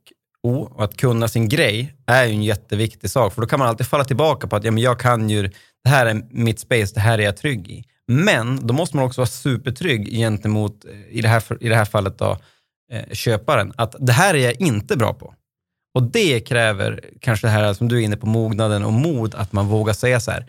O. 0.48 0.68
Och 0.74 0.84
att 0.84 0.96
kunna 0.96 1.28
sin 1.28 1.48
grej 1.48 1.94
är 2.06 2.24
ju 2.24 2.32
en 2.32 2.42
jätteviktig 2.42 3.10
sak, 3.10 3.34
för 3.34 3.40
då 3.40 3.48
kan 3.48 3.58
man 3.58 3.68
alltid 3.68 3.86
falla 3.86 4.04
tillbaka 4.04 4.46
på 4.46 4.56
att 4.56 4.64
ja, 4.64 4.70
men 4.70 4.82
jag 4.82 5.00
kan 5.00 5.30
ju, 5.30 5.42
det 5.84 5.88
här 5.88 6.06
är 6.06 6.22
mitt 6.30 6.60
space, 6.60 6.94
det 6.94 7.00
här 7.00 7.18
är 7.18 7.22
jag 7.22 7.36
trygg 7.36 7.70
i. 7.70 7.84
Men 8.08 8.66
då 8.66 8.74
måste 8.74 8.96
man 8.96 9.04
också 9.04 9.20
vara 9.20 9.26
supertrygg 9.26 10.12
gentemot, 10.12 10.84
eh, 10.84 11.16
i 11.18 11.20
det 11.20 11.28
här, 11.28 11.42
i 11.60 11.68
det 11.68 11.76
här 11.76 11.84
fallet 11.84 12.18
då, 12.18 12.38
eh, 12.92 13.02
köparen, 13.12 13.72
att 13.76 13.94
det 13.98 14.12
här 14.12 14.34
är 14.34 14.38
jag 14.38 14.60
inte 14.60 14.96
bra 14.96 15.14
på. 15.14 15.34
Och 15.94 16.02
det 16.02 16.40
kräver 16.40 17.00
kanske 17.20 17.46
det 17.46 17.50
här 17.50 17.74
som 17.74 17.88
du 17.88 17.96
är 17.96 18.00
inne 18.00 18.16
på, 18.16 18.26
mognaden 18.26 18.84
och 18.84 18.92
mod, 18.92 19.34
att 19.34 19.52
man 19.52 19.66
vågar 19.66 19.92
säga 19.92 20.20
så 20.20 20.30
här, 20.30 20.46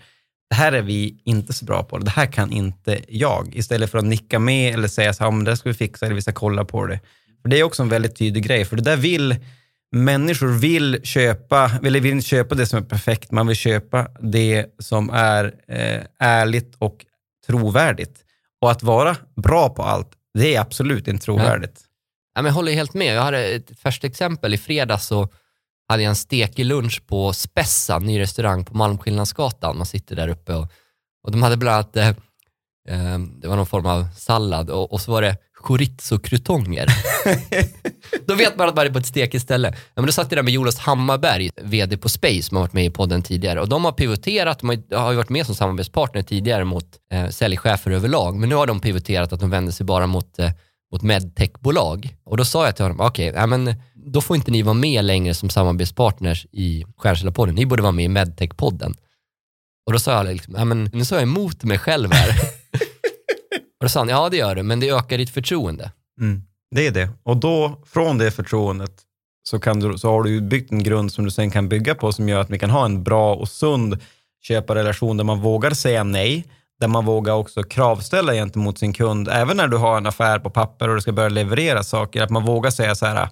det 0.49 0.55
här 0.55 0.71
är 0.71 0.81
vi 0.81 1.21
inte 1.25 1.53
så 1.53 1.65
bra 1.65 1.83
på, 1.83 1.97
det 1.97 2.11
här 2.11 2.25
kan 2.25 2.51
inte 2.51 2.99
jag. 3.07 3.55
Istället 3.55 3.91
för 3.91 3.97
att 3.97 4.05
nicka 4.05 4.39
med 4.39 4.73
eller 4.73 4.87
säga 4.87 5.13
så 5.13 5.23
här, 5.23 5.27
"Ja, 5.27 5.31
men 5.31 5.45
det 5.45 5.57
ska 5.57 5.69
vi 5.69 5.75
fixa 5.75 6.05
eller 6.05 6.15
vi 6.15 6.21
ska 6.21 6.31
kolla 6.31 6.65
på 6.65 6.85
det. 6.85 6.99
För 7.41 7.49
det 7.49 7.59
är 7.59 7.63
också 7.63 7.83
en 7.83 7.89
väldigt 7.89 8.15
tydlig 8.15 8.43
grej, 8.43 8.65
för 8.65 8.75
det 8.75 8.81
där 8.81 8.97
vill, 8.97 9.35
människor 9.91 10.47
vill 10.47 10.99
köpa, 11.03 11.71
eller 11.83 11.99
vill 11.99 12.11
inte 12.11 12.27
köpa 12.27 12.55
det 12.55 12.65
som 12.65 12.79
är 12.79 12.83
perfekt, 12.83 13.31
man 13.31 13.47
vill 13.47 13.55
köpa 13.55 14.07
det 14.19 14.65
som 14.79 15.09
är 15.09 15.53
eh, 15.67 16.03
ärligt 16.19 16.75
och 16.77 17.05
trovärdigt. 17.47 18.25
Och 18.61 18.71
att 18.71 18.83
vara 18.83 19.17
bra 19.35 19.69
på 19.69 19.83
allt, 19.83 20.11
det 20.33 20.55
är 20.55 20.61
absolut 20.61 21.07
inte 21.07 21.25
trovärdigt. 21.25 21.81
Ja, 22.35 22.41
men 22.41 22.45
jag 22.45 22.53
håller 22.53 22.71
helt 22.71 22.93
med. 22.93 23.15
Jag 23.15 23.21
hade 23.21 23.45
ett 23.45 23.79
färskt 23.79 24.03
exempel. 24.03 24.53
I 24.53 24.57
fredags 24.57 25.05
så 25.05 25.29
hade 25.87 26.03
jag 26.03 26.09
en 26.09 26.15
stekig 26.15 26.65
lunch 26.65 27.07
på 27.07 27.33
Spessa, 27.33 27.99
ny 27.99 28.19
restaurang 28.19 28.65
på 28.65 28.77
Malmskillnadsgatan. 28.77 29.77
Man 29.77 29.85
sitter 29.85 30.15
där 30.15 30.27
uppe 30.27 30.53
och, 30.53 30.71
och 31.23 31.31
de 31.31 31.43
hade 31.43 31.57
bland 31.57 31.75
annat, 31.75 31.97
eh, 31.97 32.15
det 33.41 33.47
var 33.47 33.55
någon 33.55 33.65
form 33.65 33.85
av 33.85 34.07
sallad 34.17 34.69
och, 34.69 34.93
och 34.93 35.01
så 35.01 35.11
var 35.11 35.21
det 35.21 35.37
chorizo-krutonger. 35.59 36.87
då 38.27 38.35
vet 38.35 38.57
man 38.57 38.69
att 38.69 38.75
man 38.75 38.85
är 38.85 38.91
på 38.91 38.99
ett 38.99 39.05
stekigt 39.05 39.43
ställe. 39.43 39.67
Ja, 39.75 39.75
men 39.95 40.05
då 40.05 40.11
satt 40.11 40.31
jag 40.31 40.37
där 40.37 40.43
med 40.43 40.53
Jonas 40.53 40.79
Hammarberg, 40.79 41.49
vd 41.61 41.97
på 41.97 42.09
Space, 42.09 42.43
som 42.43 42.57
har 42.57 42.63
varit 42.63 42.73
med 42.73 42.85
i 42.85 42.89
podden 42.89 43.21
tidigare. 43.21 43.61
Och 43.61 43.69
de 43.69 43.85
har 43.85 43.91
pivoterat, 43.91 44.59
de 44.59 44.69
har, 44.91 45.11
ju 45.11 45.17
varit 45.17 45.29
med 45.29 45.45
som 45.45 45.55
samarbetspartner 45.55 46.21
tidigare 46.21 46.65
mot 46.65 46.85
eh, 47.11 47.29
säljchefer 47.29 47.91
överlag. 47.91 48.35
Men 48.35 48.49
nu 48.49 48.55
har 48.55 48.67
de 48.67 48.79
pivoterat 48.79 49.33
att 49.33 49.39
de 49.39 49.49
vänder 49.49 49.71
sig 49.71 49.85
bara 49.85 50.07
mot 50.07 50.39
eh, 50.39 50.51
mot 50.91 51.01
medtechbolag. 51.01 52.15
Och 52.23 52.37
då 52.37 52.45
sa 52.45 52.65
jag 52.65 52.75
till 52.75 52.85
honom, 52.85 52.99
okej, 52.99 53.29
okay, 53.29 53.47
men 53.47 53.75
då 53.93 54.21
får 54.21 54.35
inte 54.35 54.51
ni 54.51 54.61
vara 54.61 54.73
med 54.73 55.05
längre 55.05 55.33
som 55.33 55.49
samarbetspartners 55.49 56.45
i 56.51 56.85
Stjärnkällarpodden. 56.97 57.55
Ni 57.55 57.65
borde 57.65 57.81
vara 57.81 57.91
med 57.91 58.05
i 58.05 58.07
medtech-podden. 58.07 58.95
Och 59.85 59.93
då 59.93 59.99
sa 59.99 60.11
jag, 60.11 60.25
liksom, 60.25 60.55
ja, 60.57 60.65
men 60.65 60.89
nu 60.93 61.05
sa 61.05 61.15
jag 61.15 61.23
emot 61.23 61.63
mig 61.63 61.77
själv 61.77 62.11
här. 62.11 62.29
och 63.79 63.85
då 63.85 63.89
sa 63.89 63.99
han, 63.99 64.09
ja 64.09 64.29
det 64.29 64.37
gör 64.37 64.55
det, 64.55 64.63
men 64.63 64.79
det 64.79 64.89
ökar 64.89 65.17
ditt 65.17 65.29
förtroende. 65.29 65.91
Mm. 66.21 66.43
Det 66.75 66.87
är 66.87 66.91
det. 66.91 67.09
Och 67.23 67.37
då, 67.37 67.81
från 67.85 68.17
det 68.17 68.31
förtroendet, 68.31 68.91
så, 69.43 69.59
kan 69.59 69.79
du, 69.79 69.97
så 69.97 70.11
har 70.11 70.23
du 70.23 70.41
byggt 70.41 70.71
en 70.71 70.83
grund 70.83 71.11
som 71.11 71.25
du 71.25 71.31
sen 71.31 71.51
kan 71.51 71.69
bygga 71.69 71.95
på 71.95 72.11
som 72.11 72.29
gör 72.29 72.41
att 72.41 72.49
vi 72.49 72.59
kan 72.59 72.69
ha 72.69 72.85
en 72.85 73.03
bra 73.03 73.35
och 73.35 73.49
sund 73.49 73.97
köparrelation 74.41 75.17
där 75.17 75.23
man 75.23 75.41
vågar 75.41 75.71
säga 75.71 76.03
nej, 76.03 76.45
där 76.79 76.87
man 76.87 77.05
vågar 77.05 77.33
också 77.33 77.63
kravställa 77.63 78.33
gentemot 78.33 78.77
sin 78.77 78.93
kund, 78.93 79.27
även 79.27 79.57
när 79.57 79.67
du 79.67 79.77
har 79.77 79.97
en 79.97 80.05
affär 80.05 80.39
på 80.39 80.49
papper 80.49 80.89
och 80.89 80.95
du 80.95 81.01
ska 81.01 81.11
börja 81.11 81.29
leverera 81.29 81.83
saker, 81.83 82.21
att 82.21 82.29
man 82.29 82.45
vågar 82.45 82.71
säga 82.71 82.95
så 82.95 83.05
här, 83.05 83.29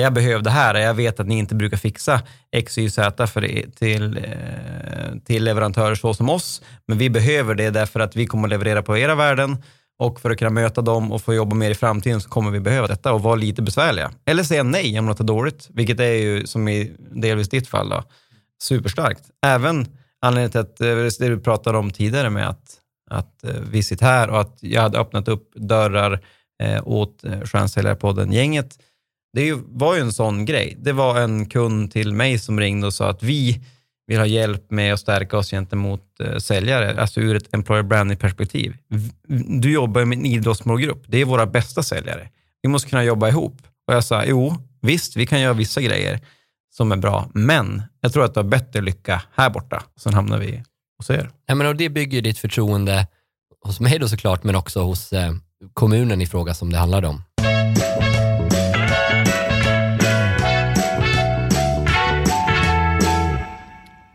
jag 0.00 0.12
behöver 0.12 0.44
det 0.44 0.50
här, 0.50 0.74
jag 0.74 0.94
vet 0.94 1.20
att 1.20 1.26
ni 1.26 1.38
inte 1.38 1.54
brukar 1.54 1.76
fixa 1.76 2.20
X, 2.52 2.78
Y, 2.78 2.90
Z 2.90 3.26
för 3.26 3.70
till, 3.70 4.16
eh, 4.16 5.18
till 5.24 5.44
leverantörer 5.44 5.94
så 5.94 6.14
som 6.14 6.28
oss, 6.28 6.62
men 6.88 6.98
vi 6.98 7.10
behöver 7.10 7.54
det 7.54 7.70
därför 7.70 8.00
att 8.00 8.16
vi 8.16 8.26
kommer 8.26 8.48
att 8.48 8.50
leverera 8.50 8.82
på 8.82 8.98
era 8.98 9.14
värden 9.14 9.56
och 9.98 10.20
för 10.20 10.30
att 10.30 10.38
kunna 10.38 10.50
möta 10.50 10.80
dem 10.80 11.12
och 11.12 11.22
få 11.22 11.34
jobba 11.34 11.56
mer 11.56 11.70
i 11.70 11.74
framtiden 11.74 12.20
så 12.20 12.28
kommer 12.28 12.50
vi 12.50 12.60
behöva 12.60 12.86
detta 12.86 13.12
och 13.12 13.22
vara 13.22 13.34
lite 13.34 13.62
besvärliga. 13.62 14.10
Eller 14.24 14.42
säga 14.42 14.62
nej 14.62 14.98
om 14.98 15.06
något 15.06 15.20
är 15.20 15.24
dåligt, 15.24 15.68
vilket 15.74 16.00
är 16.00 16.12
ju 16.12 16.46
som 16.46 16.68
i 16.68 16.92
delvis 17.10 17.48
ditt 17.48 17.68
fall 17.68 17.88
då, 17.88 18.04
superstarkt. 18.62 19.22
Även 19.46 19.86
anledningen 20.20 20.50
till 20.50 20.60
att, 20.60 20.80
eh, 20.80 21.26
det 21.26 21.28
du 21.28 21.40
pratade 21.40 21.78
om 21.78 21.90
tidigare 21.90 22.30
med 22.30 22.48
att, 22.48 22.76
att 23.10 23.44
eh, 23.44 23.54
vi 23.70 23.82
sitter 23.82 24.06
här 24.06 24.30
och 24.30 24.40
att 24.40 24.58
jag 24.60 24.82
hade 24.82 24.98
öppnat 24.98 25.28
upp 25.28 25.54
dörrar 25.54 26.20
åt 26.84 27.24
eh, 27.24 27.40
Stjärnsäljarpodden-gänget. 27.40 28.78
Det 29.36 29.52
var 29.66 29.94
ju 29.94 30.00
en 30.00 30.12
sån 30.12 30.44
grej. 30.44 30.76
Det 30.78 30.92
var 30.92 31.20
en 31.20 31.46
kund 31.46 31.92
till 31.92 32.12
mig 32.12 32.38
som 32.38 32.60
ringde 32.60 32.86
och 32.86 32.94
sa 32.94 33.10
att 33.10 33.22
vi 33.22 33.60
vill 34.06 34.18
ha 34.18 34.26
hjälp 34.26 34.70
med 34.70 34.94
att 34.94 35.00
stärka 35.00 35.38
oss 35.38 35.50
gentemot 35.50 36.20
eh, 36.20 36.36
säljare, 36.36 37.00
alltså 37.00 37.20
ur 37.20 37.36
ett 37.36 37.54
employer 37.54 37.82
branding-perspektiv. 37.82 38.76
Du 39.60 39.72
jobbar 39.72 40.00
ju 40.00 40.04
med 40.04 40.18
en 40.18 40.26
idrottsmålgrupp. 40.26 41.04
Det 41.06 41.20
är 41.20 41.24
våra 41.24 41.46
bästa 41.46 41.82
säljare. 41.82 42.28
Vi 42.62 42.68
måste 42.68 42.90
kunna 42.90 43.04
jobba 43.04 43.28
ihop. 43.28 43.56
Och 43.86 43.94
jag 43.94 44.04
sa, 44.04 44.24
jo, 44.24 44.56
visst, 44.82 45.16
vi 45.16 45.26
kan 45.26 45.40
göra 45.40 45.52
vissa 45.52 45.80
grejer 45.80 46.20
som 46.76 46.92
är 46.92 46.96
bra, 46.96 47.30
men 47.34 47.82
jag 48.00 48.12
tror 48.12 48.24
att 48.24 48.34
du 48.34 48.40
har 48.40 48.44
bättre 48.44 48.80
lycka 48.80 49.22
här 49.34 49.50
borta. 49.50 49.82
Sen 49.96 50.14
hamnar 50.14 50.38
vi 50.38 50.62
hos 50.98 51.10
er. 51.10 51.30
Ja, 51.46 51.54
men, 51.54 51.66
och 51.66 51.76
det 51.76 51.88
bygger 51.88 52.22
ditt 52.22 52.38
förtroende 52.38 53.06
hos 53.64 53.80
mig 53.80 53.98
då 53.98 54.08
såklart, 54.08 54.44
men 54.44 54.56
också 54.56 54.82
hos 54.82 55.12
eh, 55.12 55.32
kommunen 55.74 56.22
i 56.22 56.26
fråga 56.26 56.54
som 56.54 56.72
det 56.72 56.78
handlade 56.78 57.06
om. 57.08 57.22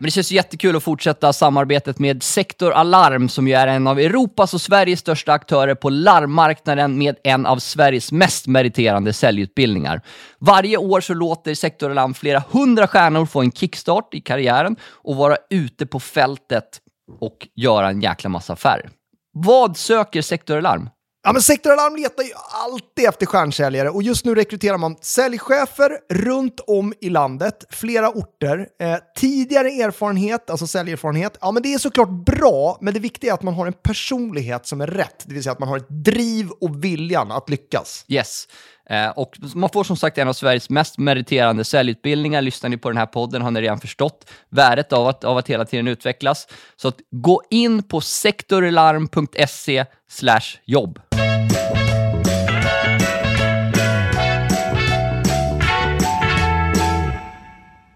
Men 0.02 0.06
det 0.06 0.10
känns 0.10 0.32
ju 0.32 0.36
jättekul 0.36 0.76
att 0.76 0.82
fortsätta 0.82 1.32
samarbetet 1.32 1.98
med 1.98 2.22
Sektor 2.22 2.72
Alarm 2.72 3.28
som 3.28 3.48
ju 3.48 3.54
är 3.54 3.66
en 3.66 3.86
av 3.86 3.98
Europas 3.98 4.54
och 4.54 4.60
Sveriges 4.60 5.00
största 5.00 5.32
aktörer 5.32 5.74
på 5.74 5.90
larmmarknaden 5.90 6.98
med 6.98 7.16
en 7.24 7.46
av 7.46 7.58
Sveriges 7.58 8.12
mest 8.12 8.46
meriterande 8.46 9.12
säljutbildningar. 9.12 10.00
Varje 10.38 10.76
år 10.76 11.00
så 11.00 11.14
låter 11.14 11.54
Sektor 11.54 11.90
Alarm 11.90 12.14
flera 12.14 12.42
hundra 12.50 12.86
stjärnor 12.86 13.26
få 13.26 13.40
en 13.40 13.52
kickstart 13.52 14.14
i 14.14 14.20
karriären 14.20 14.76
och 14.82 15.16
vara 15.16 15.36
ute 15.50 15.86
på 15.86 16.00
fältet 16.00 16.80
och 17.20 17.48
göra 17.54 17.88
en 17.88 18.00
jäkla 18.00 18.30
massa 18.30 18.52
affärer. 18.52 18.90
Vad 19.32 19.76
söker 19.76 20.22
Sektor 20.22 20.58
Alarm? 20.58 20.88
Ja, 21.24 21.32
men 21.32 21.42
Sektor 21.42 21.72
Alarm 21.72 21.96
letar 21.96 22.22
ju 22.22 22.30
alltid 22.50 23.08
efter 23.08 23.26
stjärnsäljare 23.26 23.90
och 23.90 24.02
just 24.02 24.24
nu 24.24 24.34
rekryterar 24.34 24.78
man 24.78 24.96
säljchefer 25.00 25.98
runt 26.10 26.60
om 26.66 26.94
i 27.00 27.10
landet, 27.10 27.64
flera 27.70 28.08
orter. 28.08 28.66
Eh, 28.80 28.96
tidigare 29.16 29.68
erfarenhet, 29.68 30.50
alltså 30.50 30.66
säljerfarenhet, 30.66 31.38
ja 31.40 31.52
men 31.52 31.62
det 31.62 31.74
är 31.74 31.78
såklart 31.78 32.10
bra, 32.10 32.78
men 32.80 32.94
det 32.94 33.00
viktiga 33.00 33.30
är 33.30 33.34
att 33.34 33.42
man 33.42 33.54
har 33.54 33.66
en 33.66 33.72
personlighet 33.72 34.66
som 34.66 34.80
är 34.80 34.86
rätt, 34.86 35.24
det 35.26 35.34
vill 35.34 35.42
säga 35.42 35.52
att 35.52 35.58
man 35.58 35.68
har 35.68 35.76
ett 35.76 36.04
driv 36.04 36.50
och 36.50 36.84
viljan 36.84 37.32
att 37.32 37.50
lyckas. 37.50 38.04
Yes. 38.08 38.48
Eh, 38.90 39.08
och 39.08 39.36
man 39.54 39.70
får 39.70 39.84
som 39.84 39.96
sagt 39.96 40.18
en 40.18 40.28
av 40.28 40.32
Sveriges 40.32 40.70
mest 40.70 40.98
meriterande 40.98 41.64
säljutbildningar. 41.64 42.42
Lyssnar 42.42 42.70
ni 42.70 42.76
på 42.76 42.88
den 42.88 42.98
här 42.98 43.06
podden 43.06 43.42
har 43.42 43.50
ni 43.50 43.60
redan 43.60 43.80
förstått 43.80 44.30
värdet 44.48 44.92
av 44.92 45.08
att, 45.08 45.24
av 45.24 45.38
att 45.38 45.48
hela 45.48 45.64
tiden 45.64 45.88
utvecklas. 45.88 46.48
Så 46.76 46.88
att 46.88 46.96
gå 47.10 47.42
in 47.50 47.82
på 47.82 48.00
sektoralarm.se 48.00 49.84
jobb. 50.64 51.11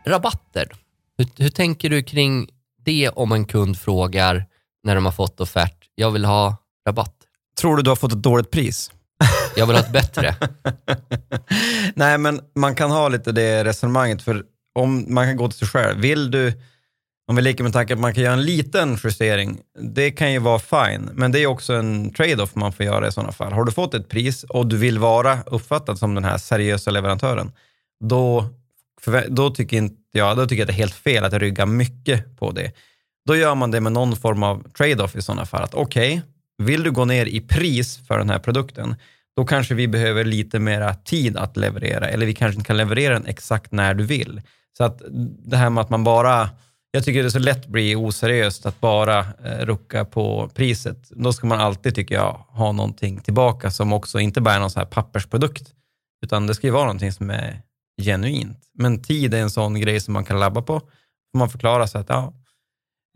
Rabatter, 0.09 0.73
hur, 1.19 1.27
hur 1.37 1.51
tänker 1.51 1.91
du 1.91 2.03
kring 2.03 2.49
det 2.85 3.09
om 3.09 3.33
en 3.33 3.45
kund 3.45 3.79
frågar 3.79 4.45
när 4.85 4.95
de 4.95 5.05
har 5.05 5.13
fått 5.13 5.41
offert, 5.41 5.77
jag 5.95 6.11
vill 6.11 6.25
ha 6.25 6.57
rabatt. 6.89 7.15
Tror 7.61 7.77
du 7.77 7.83
du 7.83 7.91
har 7.91 7.97
fått 7.97 8.13
ett 8.13 8.23
dåligt 8.23 8.51
pris? 8.51 8.91
Jag 9.57 9.67
vill 9.67 9.77
ha 9.77 9.83
ett 9.83 9.93
bättre. 9.93 10.35
Nej, 11.95 12.19
men 12.19 12.41
man 12.55 12.75
kan 12.75 12.91
ha 12.91 13.09
lite 13.09 13.33
det 13.33 13.65
resonemanget, 13.65 14.23
för 14.23 14.45
om 14.75 15.15
man 15.15 15.27
kan 15.27 15.37
gå 15.37 15.49
till 15.49 15.59
sig 15.59 15.69
själv. 15.69 16.01
Vill 16.01 16.31
du, 16.31 16.53
om 17.29 17.37
vi 17.37 17.43
leker 17.43 17.65
med 17.65 17.73
tanken 17.73 17.99
att 17.99 18.01
man 18.01 18.15
kan 18.15 18.23
göra 18.23 18.33
en 18.35 18.45
liten 18.45 18.99
justering, 19.05 19.59
det 19.81 20.11
kan 20.11 20.33
ju 20.33 20.39
vara 20.39 20.59
fine, 20.59 21.11
men 21.13 21.33
det 21.33 21.41
är 21.41 21.47
också 21.47 21.75
en 21.75 22.13
trade-off 22.15 22.55
man 22.55 22.73
får 22.73 22.87
göra 22.87 23.09
i 23.09 23.13
sådana 23.13 23.33
fall. 23.33 23.53
Har 23.53 23.65
du 23.65 23.73
fått 23.73 23.95
ett 23.95 24.09
pris 24.09 24.45
och 24.45 24.67
du 24.67 24.77
vill 24.77 24.99
vara 24.99 25.39
uppfattad 25.47 25.99
som 25.99 26.15
den 26.15 26.25
här 26.25 26.39
seriösa 26.39 26.91
leverantören, 26.91 27.53
då, 28.05 28.45
för 29.07 29.27
då, 29.29 29.51
tycker 29.51 29.77
inte 29.77 29.97
jag, 30.13 30.37
då 30.37 30.47
tycker 30.47 30.63
jag 30.63 30.65
att 30.65 30.69
det 30.69 30.73
är 30.73 30.85
helt 30.85 30.95
fel 30.95 31.25
att 31.25 31.33
rygga 31.33 31.67
mycket 31.67 32.37
på 32.39 32.51
det. 32.51 32.73
Då 33.27 33.37
gör 33.37 33.55
man 33.55 33.71
det 33.71 33.81
med 33.81 33.93
någon 33.93 34.17
form 34.17 34.43
av 34.43 34.71
trade-off 34.73 35.17
i 35.17 35.23
sådana 35.23 35.47
fall. 35.47 35.63
Att 35.63 35.75
okej, 35.75 36.23
vill 36.59 36.83
du 36.83 36.91
gå 36.91 37.05
ner 37.05 37.27
i 37.27 37.41
pris 37.41 38.01
för 38.07 38.19
den 38.19 38.31
här 38.31 38.39
produkten, 38.39 38.95
då 39.37 39.45
kanske 39.45 39.75
vi 39.75 39.89
behöver 39.89 40.25
lite 40.25 40.59
mera 40.59 40.95
tid 40.95 41.37
att 41.37 41.57
leverera, 41.57 42.09
eller 42.09 42.27
vi 42.27 42.35
kanske 42.35 42.59
inte 42.59 42.67
kan 42.67 42.77
leverera 42.77 43.15
den 43.15 43.27
exakt 43.27 43.73
när 43.73 43.95
du 43.95 44.05
vill. 44.05 44.43
Så 44.79 44.85
att 44.85 45.03
det 45.45 45.57
här 45.57 45.71
med 45.71 45.83
att 45.83 45.91
man 45.91 46.05
bara, 46.05 46.51
jag 46.91 47.05
tycker 47.05 47.23
det 47.23 47.29
är 47.29 47.31
så 47.31 47.39
lätt 47.39 47.67
bli 47.67 47.97
oseriöst 47.97 48.67
att 48.67 48.81
bara 48.81 49.19
eh, 49.19 49.59
rucka 49.59 50.05
på 50.05 50.51
priset. 50.55 51.11
Då 51.11 51.33
ska 51.33 51.47
man 51.47 51.61
alltid, 51.61 51.95
tycker 51.95 52.15
jag, 52.15 52.45
ha 52.49 52.73
någonting 52.73 53.21
tillbaka 53.21 53.71
som 53.71 53.93
också 53.93 54.21
inte 54.21 54.41
bara 54.41 54.55
är 54.55 54.61
någon 54.61 54.71
så 54.71 54.79
här 54.79 54.87
pappersprodukt, 54.87 55.75
utan 56.25 56.47
det 56.47 56.55
ska 56.55 56.67
ju 56.67 56.73
vara 56.73 56.85
någonting 56.85 57.13
som 57.13 57.31
är 57.31 57.63
genuint. 58.03 58.59
Men 58.75 59.03
tid 59.03 59.35
är 59.35 59.43
en 59.43 59.51
sån 59.51 59.81
grej 59.81 60.01
som 60.01 60.15
man 60.15 60.25
kan 60.25 60.41
labba 60.41 60.63
på. 60.63 60.83
Man 61.37 61.51
förklarar 61.51 61.87
sig 61.87 62.01
att 62.01 62.09
ja, 62.09 62.35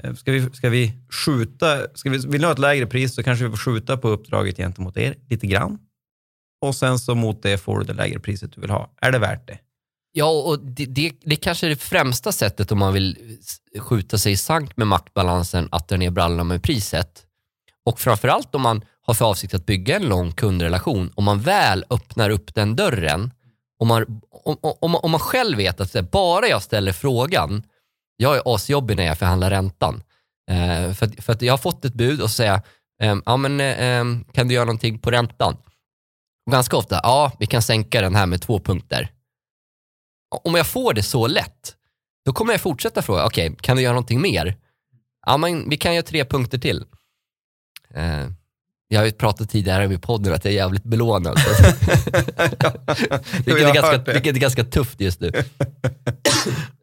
eh, 0.02 0.14
ska 0.14 0.32
vi, 0.32 0.50
ska 0.52 0.68
vi 0.68 0.92
skjuta, 1.10 1.86
ska 1.94 2.10
vi, 2.10 2.18
vill 2.18 2.40
ni 2.40 2.46
ha 2.46 2.52
ett 2.52 2.58
lägre 2.58 2.86
pris 2.86 3.14
så 3.14 3.22
kanske 3.22 3.44
vi 3.44 3.50
får 3.50 3.58
skjuta 3.58 3.96
på 3.96 4.08
uppdraget 4.08 4.56
gentemot 4.56 4.96
er 4.96 5.14
lite 5.30 5.46
grann. 5.46 5.78
Och 6.60 6.74
sen 6.74 6.98
så 6.98 7.14
mot 7.14 7.42
det 7.42 7.58
får 7.58 7.78
du 7.78 7.84
det 7.84 7.92
lägre 7.92 8.20
priset 8.20 8.52
du 8.52 8.60
vill 8.60 8.70
ha. 8.70 8.90
Är 9.00 9.12
det 9.12 9.18
värt 9.18 9.46
det? 9.46 9.58
Ja, 10.12 10.30
och 10.30 10.58
det, 10.58 10.86
det, 10.86 11.12
det 11.24 11.36
kanske 11.36 11.66
är 11.66 11.70
det 11.70 11.76
främsta 11.76 12.32
sättet 12.32 12.72
om 12.72 12.78
man 12.78 12.92
vill 12.92 13.38
skjuta 13.78 14.18
sig 14.18 14.32
i 14.32 14.36
sank 14.36 14.76
med 14.76 14.86
maktbalansen, 14.86 15.68
att 15.72 15.88
dra 15.88 15.96
ner 15.96 16.10
brallorna 16.10 16.44
med 16.44 16.62
priset. 16.62 17.26
Och 17.84 18.00
framförallt 18.00 18.54
om 18.54 18.62
man 18.62 18.84
har 19.02 19.14
för 19.14 19.24
avsikt 19.24 19.54
att 19.54 19.66
bygga 19.66 19.96
en 19.96 20.08
lång 20.08 20.32
kundrelation, 20.32 21.12
om 21.14 21.24
man 21.24 21.40
väl 21.40 21.84
öppnar 21.90 22.30
upp 22.30 22.54
den 22.54 22.76
dörren, 22.76 23.30
om 23.80 23.88
man, 23.88 24.20
om, 24.30 24.56
om, 24.62 24.94
om 24.94 25.10
man 25.10 25.20
själv 25.20 25.56
vet 25.56 25.80
att 25.80 25.94
här, 25.94 26.02
bara 26.02 26.48
jag 26.48 26.62
ställer 26.62 26.92
frågan, 26.92 27.62
jag 28.16 28.36
är 28.36 28.54
asjobbig 28.54 28.96
när 28.96 29.04
jag 29.04 29.18
förhandlar 29.18 29.50
räntan. 29.50 30.02
Eh, 30.50 30.92
för, 30.92 31.06
att, 31.06 31.24
för 31.24 31.32
att 31.32 31.42
jag 31.42 31.52
har 31.52 31.58
fått 31.58 31.84
ett 31.84 31.94
bud 31.94 32.20
och 32.20 32.30
så 32.30 32.34
säger 32.34 32.52
ehm, 32.52 32.62
jag, 33.02 33.22
ja 33.26 33.36
men 33.36 33.60
eh, 33.60 34.24
kan 34.32 34.48
du 34.48 34.54
göra 34.54 34.64
någonting 34.64 34.98
på 34.98 35.10
räntan? 35.10 35.56
Och 36.46 36.52
ganska 36.52 36.76
ofta, 36.76 37.00
ja 37.02 37.32
vi 37.38 37.46
kan 37.46 37.62
sänka 37.62 38.00
den 38.00 38.14
här 38.14 38.26
med 38.26 38.42
två 38.42 38.58
punkter 38.58 39.10
om 40.30 40.54
jag 40.54 40.66
får 40.66 40.94
det 40.94 41.02
så 41.02 41.26
lätt, 41.26 41.76
då 42.24 42.32
kommer 42.32 42.52
jag 42.52 42.60
fortsätta 42.60 43.02
fråga, 43.02 43.26
okej, 43.26 43.56
kan 43.60 43.76
du 43.76 43.82
göra 43.82 43.92
någonting 43.92 44.20
mer? 44.20 44.56
Ja, 45.26 45.36
men 45.36 45.68
vi 45.68 45.76
kan 45.76 45.94
göra 45.94 46.02
tre 46.02 46.24
punkter 46.24 46.58
till. 46.58 46.84
Eh, 47.94 48.26
Eh, 48.90 48.94
jag 48.94 49.00
har 49.00 49.06
ju 49.06 49.12
pratat 49.12 49.50
tidigare 49.50 49.94
i 49.94 49.98
podden 49.98 50.32
att 50.32 50.44
jag 50.44 50.52
är 50.52 50.56
jävligt 50.56 50.84
belånad. 50.84 51.38
vilket, 53.44 53.68
är 53.68 53.74
ganska, 53.74 53.98
det. 53.98 54.12
vilket 54.12 54.36
är 54.36 54.40
ganska 54.40 54.64
tufft 54.64 55.00
just 55.00 55.20
nu. 55.20 55.28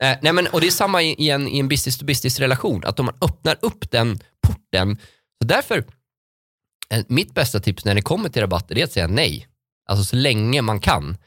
eh, 0.01 0.17
nej, 0.21 0.33
men, 0.33 0.47
och 0.47 0.61
det 0.61 0.67
är 0.67 0.71
samma 0.71 1.03
i, 1.03 1.15
i, 1.25 1.29
en, 1.29 1.47
i 1.47 1.59
en 1.59 1.67
business-to-business-relation, 1.67 2.83
att 2.85 2.99
om 2.99 3.05
man 3.05 3.15
öppnar 3.21 3.57
upp 3.61 3.91
den 3.91 4.19
porten, 4.47 4.97
så 5.41 5.47
därför, 5.47 5.77
eh, 6.89 7.03
mitt 7.07 7.33
bästa 7.33 7.59
tips 7.59 7.85
när 7.85 7.95
det 7.95 8.01
kommer 8.01 8.29
till 8.29 8.41
rabatter 8.41 8.77
är 8.77 8.83
att 8.83 8.91
säga 8.91 9.07
nej. 9.07 9.47
Alltså 9.89 10.05
så 10.05 10.15
länge 10.15 10.61
man 10.61 10.79
kan 10.79 11.17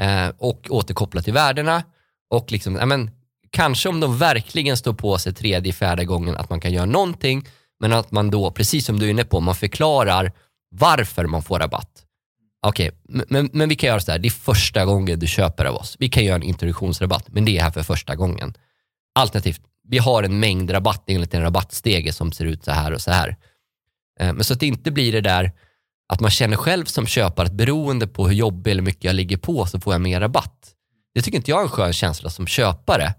eh, 0.00 0.28
och 0.38 0.66
återkoppla 0.70 1.22
till 1.22 1.32
värdena 1.32 1.82
och 2.30 2.52
liksom, 2.52 2.76
ja, 2.76 2.86
men, 2.86 3.10
kanske 3.50 3.88
om 3.88 4.00
de 4.00 4.18
verkligen 4.18 4.76
står 4.76 4.92
på 4.92 5.18
sig 5.18 5.34
tredje, 5.34 5.72
fjärde 5.72 6.04
gången 6.04 6.36
att 6.36 6.50
man 6.50 6.60
kan 6.60 6.72
göra 6.72 6.86
någonting, 6.86 7.46
men 7.80 7.92
att 7.92 8.10
man 8.12 8.30
då, 8.30 8.50
precis 8.50 8.86
som 8.86 8.98
du 8.98 9.06
är 9.06 9.10
inne 9.10 9.24
på, 9.24 9.40
man 9.40 9.54
förklarar 9.54 10.32
varför 10.70 11.26
man 11.26 11.42
får 11.42 11.58
rabatt. 11.58 12.04
Okej, 12.66 12.90
men- 13.08 13.26
men, 13.28 13.50
men 13.52 13.68
vi 13.68 13.76
kan 13.76 13.88
göra 13.88 14.00
så 14.00 14.12
här, 14.12 14.18
det 14.18 14.28
är 14.28 14.30
första 14.30 14.84
gången 14.84 15.18
du 15.18 15.26
köper 15.26 15.64
av 15.64 15.74
oss. 15.74 15.96
Vi 15.98 16.08
kan 16.08 16.24
göra 16.24 16.36
en 16.36 16.42
introduktionsrabatt, 16.42 17.24
men 17.28 17.44
det 17.44 17.58
är 17.58 17.62
här 17.62 17.70
för 17.70 17.82
första 17.82 18.16
gången. 18.16 18.54
Alternativt, 19.14 19.60
vi 19.88 19.98
har 19.98 20.22
en 20.22 20.40
mängd 20.40 20.72
rabatt 20.72 21.04
enligt 21.06 21.34
en 21.34 21.42
rabattstege 21.42 22.12
som 22.12 22.32
ser 22.32 22.44
ut 22.44 22.64
så 22.64 22.70
här 22.70 22.92
och 22.92 23.00
så 23.00 23.10
här. 23.10 23.36
Eh, 24.20 24.32
men 24.32 24.44
så 24.44 24.52
att 24.54 24.60
det 24.60 24.66
inte 24.66 24.90
blir 24.90 25.12
det 25.12 25.20
där 25.20 25.52
att 26.12 26.20
man 26.20 26.30
känner 26.30 26.56
själv 26.56 26.84
som 26.84 27.06
köpare 27.06 27.46
att 27.46 27.52
beroende 27.52 28.06
på 28.06 28.28
hur 28.28 28.34
jobbig 28.34 28.70
eller 28.70 28.82
mycket 28.82 29.04
jag 29.04 29.14
ligger 29.14 29.36
på 29.36 29.66
så 29.66 29.80
får 29.80 29.94
jag 29.94 30.00
mer 30.00 30.20
rabatt. 30.20 30.70
Det 31.14 31.22
tycker 31.22 31.36
inte 31.38 31.50
jag 31.50 31.58
är 31.60 31.64
en 31.64 31.68
skön 31.70 31.92
känsla 31.92 32.30
som 32.30 32.46
köpare. 32.46 33.14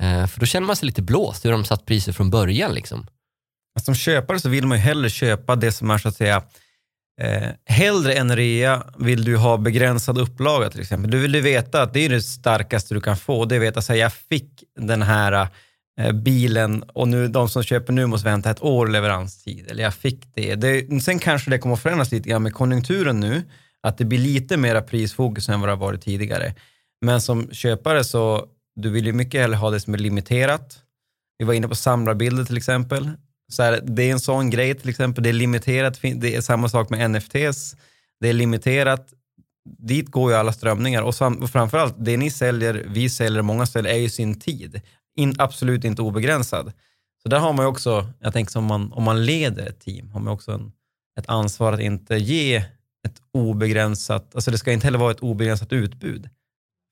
Eh, 0.00 0.26
för 0.26 0.40
då 0.40 0.46
känner 0.46 0.66
man 0.66 0.76
sig 0.76 0.86
lite 0.86 1.02
blåst, 1.02 1.44
hur 1.44 1.52
de 1.52 1.64
satt 1.64 1.86
priser 1.86 2.12
från 2.12 2.30
början 2.30 2.74
liksom. 2.74 3.06
Som 3.80 3.94
köpare 3.94 4.40
så 4.40 4.48
vill 4.48 4.66
man 4.66 4.78
ju 4.78 4.82
hellre 4.82 5.10
köpa 5.10 5.56
det 5.56 5.72
som 5.72 5.90
är 5.90 5.98
så 5.98 6.08
att 6.08 6.16
säga 6.16 6.42
Eh, 7.20 7.48
hellre 7.64 8.14
än 8.14 8.36
rea 8.36 8.82
vill 8.98 9.24
du 9.24 9.36
ha 9.36 9.56
begränsad 9.56 10.18
upplaga 10.18 10.70
till 10.70 10.80
exempel. 10.80 11.10
Du 11.10 11.18
vill 11.18 11.34
ju 11.34 11.40
veta 11.40 11.82
att 11.82 11.94
det 11.94 12.00
är 12.00 12.08
det 12.08 12.22
starkaste 12.22 12.94
du 12.94 13.00
kan 13.00 13.16
få. 13.16 13.44
Det 13.44 13.54
är 13.54 13.56
att 13.56 13.62
veta 13.62 13.80
att 13.80 13.98
jag 13.98 14.12
fick 14.12 14.64
den 14.78 15.02
här 15.02 15.48
eh, 16.00 16.12
bilen 16.12 16.82
och 16.82 17.08
nu, 17.08 17.28
de 17.28 17.48
som 17.48 17.62
köper 17.62 17.92
nu 17.92 18.06
måste 18.06 18.28
vänta 18.28 18.50
ett 18.50 18.62
år 18.62 18.86
leveranstid. 18.86 19.70
Eller 19.70 19.82
jag 19.82 19.94
fick 19.94 20.34
det. 20.34 20.54
det. 20.54 21.02
Sen 21.02 21.18
kanske 21.18 21.50
det 21.50 21.58
kommer 21.58 21.74
att 21.74 21.82
förändras 21.82 22.12
lite 22.12 22.28
grann 22.28 22.42
med 22.42 22.54
konjunkturen 22.54 23.20
nu. 23.20 23.42
Att 23.82 23.98
det 23.98 24.04
blir 24.04 24.18
lite 24.18 24.56
mera 24.56 24.82
prisfokus 24.82 25.48
än 25.48 25.60
vad 25.60 25.68
det 25.68 25.72
har 25.72 25.80
varit 25.80 26.02
tidigare. 26.02 26.54
Men 27.04 27.20
som 27.20 27.50
köpare 27.52 28.04
så 28.04 28.46
du 28.80 28.90
vill 28.90 29.06
ju 29.06 29.12
mycket 29.12 29.40
hellre 29.40 29.56
ha 29.56 29.70
det 29.70 29.80
som 29.80 29.94
är 29.94 29.98
limiterat. 29.98 30.78
Vi 31.38 31.44
var 31.44 31.54
inne 31.54 31.68
på 31.68 31.74
samlarbilder 31.74 32.44
till 32.44 32.56
exempel. 32.56 33.10
Så 33.48 33.62
här, 33.62 33.80
det 33.82 34.02
är 34.02 34.12
en 34.12 34.20
sån 34.20 34.50
grej 34.50 34.74
till 34.74 34.88
exempel. 34.88 35.24
Det 35.24 35.30
är 35.30 35.32
limiterat. 35.32 35.98
Det 36.02 36.36
är 36.36 36.40
samma 36.40 36.68
sak 36.68 36.90
med 36.90 37.10
NFTs. 37.10 37.76
Det 38.20 38.28
är 38.28 38.32
limiterat. 38.32 39.12
Dit 39.78 40.08
går 40.08 40.30
ju 40.30 40.36
alla 40.36 40.52
strömningar 40.52 41.02
och, 41.02 41.14
sam- 41.14 41.42
och 41.42 41.50
framförallt 41.50 41.94
det 41.98 42.16
ni 42.16 42.30
säljer, 42.30 42.86
vi 42.88 43.10
säljer, 43.10 43.42
många 43.42 43.66
säljer 43.66 43.92
är 43.92 43.98
ju 43.98 44.08
sin 44.08 44.40
tid. 44.40 44.80
In, 45.16 45.34
absolut 45.38 45.84
inte 45.84 46.02
obegränsad. 46.02 46.72
Så 47.22 47.28
där 47.28 47.38
har 47.38 47.52
man 47.52 47.64
ju 47.64 47.68
också, 47.68 48.06
jag 48.20 48.32
tänker 48.32 48.52
som 48.52 48.64
man, 48.64 48.92
om 48.92 49.02
man 49.02 49.24
leder 49.26 49.66
ett 49.66 49.80
team, 49.80 50.10
har 50.10 50.20
man 50.20 50.32
också 50.32 50.52
en, 50.52 50.72
ett 51.18 51.28
ansvar 51.28 51.72
att 51.72 51.80
inte 51.80 52.16
ge 52.16 52.56
ett 53.06 53.20
obegränsat, 53.32 54.34
alltså 54.34 54.50
det 54.50 54.58
ska 54.58 54.72
inte 54.72 54.86
heller 54.86 54.98
vara 54.98 55.10
ett 55.10 55.20
obegränsat 55.20 55.72
utbud. 55.72 56.28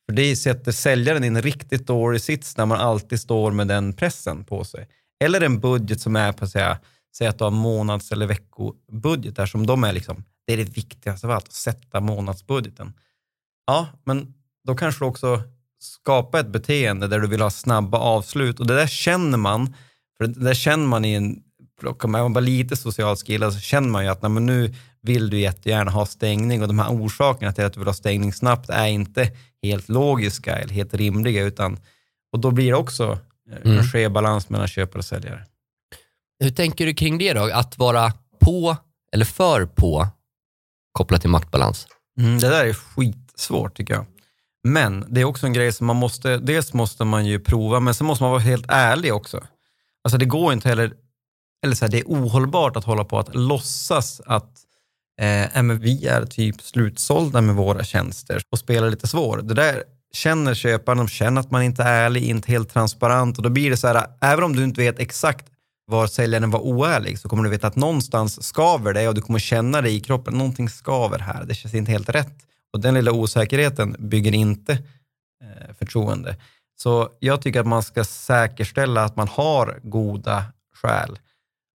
För 0.07 0.17
det 0.17 0.37
sätter 0.37 0.73
säljaren 0.73 1.25
i 1.25 1.27
en 1.27 1.43
riktigt 1.43 1.87
dålig 1.87 2.21
sits 2.21 2.57
när 2.57 2.67
man 2.67 2.79
alltid 2.79 3.21
står 3.21 3.53
med 3.53 3.69
den 3.69 3.93
pressen 3.93 4.45
på 4.45 4.65
sig. 4.65 4.89
Eller 5.25 5.41
en 5.41 5.61
budget 5.61 6.01
som 6.01 6.17
är 6.17 6.33
på, 6.33 6.47
säga, 6.47 6.79
säg 7.17 7.27
att 7.27 7.39
du 7.39 7.45
har 7.45 7.51
månads 7.51 8.13
eller 8.13 8.27
veckobudgetar 8.27 9.47
som 9.47 9.67
de 9.67 9.85
är 9.85 9.93
liksom, 9.93 10.25
det 10.47 10.53
är 10.53 10.57
det 10.57 10.77
viktigaste 10.77 11.27
av 11.27 11.31
allt, 11.31 11.45
att 11.45 11.53
sätta 11.53 12.01
månadsbudgeten. 12.01 12.93
Ja, 13.67 13.89
men 14.05 14.35
då 14.67 14.75
kanske 14.75 15.05
du 15.05 15.09
också 15.09 15.43
skapa 15.79 16.41
ett 16.41 16.49
beteende 16.49 17.09
där 17.09 17.19
du 17.21 17.27
vill 17.27 17.41
ha 17.41 17.51
snabba 17.51 17.99
avslut 17.99 18.61
och 18.61 18.67
det 18.67 18.75
där 18.75 18.87
känner 18.87 19.39
man, 19.39 19.75
för 20.17 20.27
det 20.27 20.45
där 20.45 20.55
känner 20.55 20.87
man 20.87 21.05
i 21.05 21.15
en, 21.15 21.43
plockar 21.81 22.09
man 22.09 22.33
bara 22.33 22.41
lite 22.41 22.77
social 22.77 23.17
skillad 23.17 23.53
så 23.55 23.61
känner 23.61 23.89
man 23.89 24.05
ju 24.05 24.11
att 24.11 24.23
nej, 24.23 24.31
men 24.31 24.47
nu 24.47 24.75
vill 25.03 25.31
du 25.31 25.41
jättegärna 25.41 25.91
ha 25.91 26.07
stängning 26.07 26.63
och 26.63 26.69
de 26.69 26.79
här 26.79 26.91
orsakerna 26.91 27.53
till 27.53 27.65
att 27.65 27.73
du 27.73 27.81
vill 27.81 27.89
ha 27.89 27.95
stängning 27.95 28.33
snabbt 28.33 28.71
är 28.71 28.87
inte 28.87 29.31
helt 29.63 29.89
logiska 29.89 30.57
eller 30.57 30.75
helt 30.75 30.95
rimliga 30.95 31.45
utan, 31.45 31.79
och 32.33 32.39
då 32.39 32.51
blir 32.51 32.67
det 32.67 32.77
också 32.77 33.19
Mm. 33.51 33.79
en 33.79 33.85
skev 33.85 34.13
balans 34.13 34.49
mellan 34.49 34.69
köpare 34.69 34.99
och 34.99 35.05
säljare. 35.05 35.47
Hur 36.41 36.51
tänker 36.51 36.87
du 36.87 36.95
kring 36.95 37.19
det 37.19 37.33
då? 37.33 37.51
Att 37.53 37.79
vara 37.79 38.13
på 38.41 38.77
eller 39.13 39.25
för 39.25 39.67
på 39.67 40.09
kopplat 40.93 41.21
till 41.21 41.31
maktbalans? 41.31 41.87
Mm, 42.21 42.39
det 42.39 42.49
där 42.49 42.65
är 42.65 42.73
skitsvårt 42.73 43.77
tycker 43.77 43.95
jag. 43.95 44.07
Men 44.69 45.05
det 45.09 45.21
är 45.21 45.25
också 45.25 45.47
en 45.47 45.53
grej 45.53 45.73
som 45.73 45.87
man 45.87 45.97
måste, 45.97 46.37
dels 46.37 46.73
måste 46.73 47.05
man 47.05 47.27
ju 47.27 47.41
prova, 47.41 47.81
men 47.81 47.95
sen 47.95 48.07
måste 48.07 48.25
man 48.25 48.31
vara 48.31 48.41
helt 48.41 48.65
ärlig 48.69 49.15
också. 49.15 49.45
Alltså 50.05 50.19
det 50.19 50.25
går 50.25 50.53
inte 50.53 50.69
heller, 50.69 50.93
eller 51.65 51.75
så 51.75 51.85
här, 51.85 51.93
det 51.93 52.01
är 52.01 52.05
ohållbart 52.05 52.77
att 52.77 52.85
hålla 52.85 53.05
på 53.05 53.19
att 53.19 53.35
låtsas 53.35 54.21
att 54.27 54.61
eh, 55.21 55.63
vi 55.63 56.07
är 56.07 56.27
typ 56.27 56.63
slutsålda 56.63 57.41
med 57.41 57.55
våra 57.55 57.85
tjänster 57.85 58.43
och 58.51 58.59
spelar 58.59 58.91
lite 58.91 59.07
svår. 59.07 59.43
Det 59.43 59.55
där 59.55 59.83
känner 60.15 60.55
köparen, 60.55 60.99
de 60.99 61.09
känner 61.09 61.41
att 61.41 61.51
man 61.51 61.63
inte 61.63 61.83
är 61.83 62.05
ärlig, 62.05 62.23
inte 62.23 62.53
helt 62.53 62.73
transparent 62.73 63.37
och 63.37 63.43
då 63.43 63.51
blir 63.51 63.71
det 63.71 63.77
så 63.77 63.87
här, 63.87 64.07
även 64.21 64.45
om 64.45 64.57
du 64.57 64.65
inte 64.65 64.81
vet 64.81 64.99
exakt 64.99 65.47
var 65.87 66.07
säljaren 66.07 66.51
var 66.51 66.61
oärlig 66.61 67.19
så 67.19 67.29
kommer 67.29 67.43
du 67.45 67.51
veta 67.51 67.67
att 67.67 67.77
någonstans 67.77 68.43
skaver 68.43 68.95
det 68.95 69.09
och 69.09 69.15
du 69.15 69.21
kommer 69.21 69.39
känna 69.39 69.81
det 69.81 69.91
i 69.91 70.01
kroppen. 70.01 70.35
Någonting 70.35 70.69
skaver 70.69 71.19
här, 71.19 71.45
det 71.45 71.55
känns 71.55 71.75
inte 71.75 71.93
helt 71.93 72.09
rätt. 72.09 72.37
Och 72.73 72.81
den 72.81 72.95
lilla 72.95 73.13
osäkerheten 73.13 73.97
bygger 73.99 74.35
inte 74.35 74.73
eh, 74.73 75.75
förtroende. 75.79 76.37
Så 76.77 77.09
jag 77.19 77.43
tycker 77.43 77.61
att 77.61 77.67
man 77.67 77.83
ska 77.83 78.05
säkerställa 78.05 79.05
att 79.05 79.17
man 79.17 79.29
har 79.29 79.81
goda 79.83 80.45
skäl. 80.75 81.19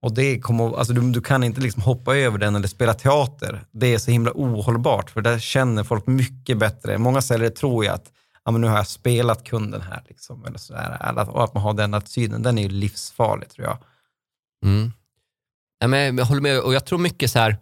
Och 0.02 0.14
det 0.14 0.40
kommer, 0.40 0.78
alltså 0.78 0.92
du, 0.92 1.10
du 1.10 1.20
kan 1.20 1.44
inte 1.44 1.60
liksom 1.60 1.82
hoppa 1.82 2.16
över 2.16 2.38
den 2.38 2.56
eller 2.56 2.68
spela 2.68 2.94
teater. 2.94 3.64
Det 3.72 3.94
är 3.94 3.98
så 3.98 4.10
himla 4.10 4.32
ohållbart, 4.34 5.10
för 5.10 5.20
där 5.20 5.38
känner 5.38 5.84
folk 5.84 6.06
mycket 6.06 6.58
bättre. 6.58 6.98
Många 6.98 7.22
säljare 7.22 7.50
tror 7.50 7.84
ju 7.84 7.90
att 7.90 8.12
ja, 8.46 8.52
men 8.52 8.60
nu 8.60 8.66
har 8.66 8.76
jag 8.76 8.86
spelat 8.86 9.44
kunden 9.44 9.80
här. 9.80 10.02
Liksom, 10.08 10.44
eller 10.44 10.58
så 10.58 10.72
där. 10.72 11.30
Och 11.30 11.44
att 11.44 11.54
man 11.54 11.62
har 11.62 11.74
den 11.74 11.94
attityden, 11.94 12.42
den 12.42 12.58
är 12.58 12.62
ju 12.62 12.68
livsfarlig 12.68 13.48
tror 13.48 13.66
jag. 13.66 13.78
Mm. 14.64 14.92
Ja, 15.78 15.86
men 15.86 16.18
jag 16.18 16.24
håller 16.24 16.40
med 16.40 16.60
och 16.60 16.74
jag 16.74 16.84
tror 16.84 16.98
mycket 16.98 17.30
så 17.30 17.38
här, 17.38 17.56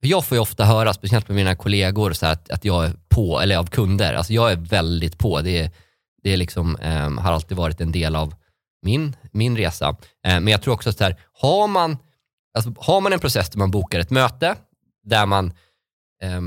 jag 0.00 0.24
får 0.24 0.36
ju 0.36 0.42
ofta 0.42 0.64
höra, 0.64 0.94
speciellt 0.94 1.28
med 1.28 1.36
mina 1.36 1.56
kollegor, 1.56 2.12
så 2.12 2.26
här, 2.26 2.32
att, 2.32 2.50
att 2.50 2.64
jag 2.64 2.84
är 2.84 2.92
på, 3.08 3.40
eller 3.40 3.56
av 3.56 3.66
kunder, 3.66 4.14
alltså 4.14 4.32
jag 4.32 4.52
är 4.52 4.56
väldigt 4.56 5.18
på. 5.18 5.40
Det, 5.40 5.58
är, 5.58 5.70
det 6.22 6.32
är 6.32 6.36
liksom, 6.36 6.76
eh, 6.76 7.10
har 7.10 7.32
alltid 7.32 7.56
varit 7.56 7.80
en 7.80 7.92
del 7.92 8.16
av 8.16 8.34
min, 8.82 9.16
min 9.32 9.56
resa. 9.56 9.88
Eh, 10.26 10.40
men 10.40 10.48
jag 10.48 10.62
tror 10.62 10.74
också 10.74 10.90
att 10.90 11.18
har, 11.32 11.68
man, 11.68 11.98
alltså, 12.54 12.74
har 12.78 13.00
man 13.00 13.12
en 13.12 13.20
process 13.20 13.50
där 13.50 13.58
man 13.58 13.70
bokar 13.70 14.00
ett 14.00 14.10
möte, 14.10 14.56
där 15.04 15.26
man 15.26 15.46
eh, 16.22 16.40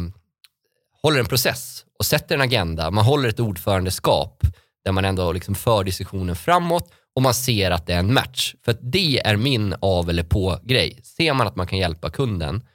håller 1.02 1.20
en 1.20 1.26
process 1.26 1.86
och 2.04 2.08
sätter 2.08 2.36
en 2.36 2.42
agenda, 2.42 2.92
man 2.92 3.06
håller 3.06 3.30
ett 3.30 3.40
ordförandeskap, 3.40 4.44
där 4.86 4.92
man 4.92 5.06
ändå 5.06 5.32
liksom 5.32 5.56
för 5.56 5.84
diskussionen 5.84 6.36
framåt 6.36 6.92
och 7.16 7.22
man 7.22 7.34
ser 7.34 7.72
att 7.72 7.88
det 7.88 7.94
är 7.94 8.00
en 8.00 8.14
match. 8.14 8.56
För 8.66 8.72
att 8.72 8.80
det 8.82 9.20
är 9.20 9.36
min 9.36 9.76
av 9.80 10.10
eller 10.10 10.24
på-grej. 10.24 11.00
Ser 11.04 11.34
man 11.34 11.48
att 11.48 11.56
man 11.56 11.68
kan 11.68 11.80
hjälpa 11.80 12.10
kunden, 12.10 12.68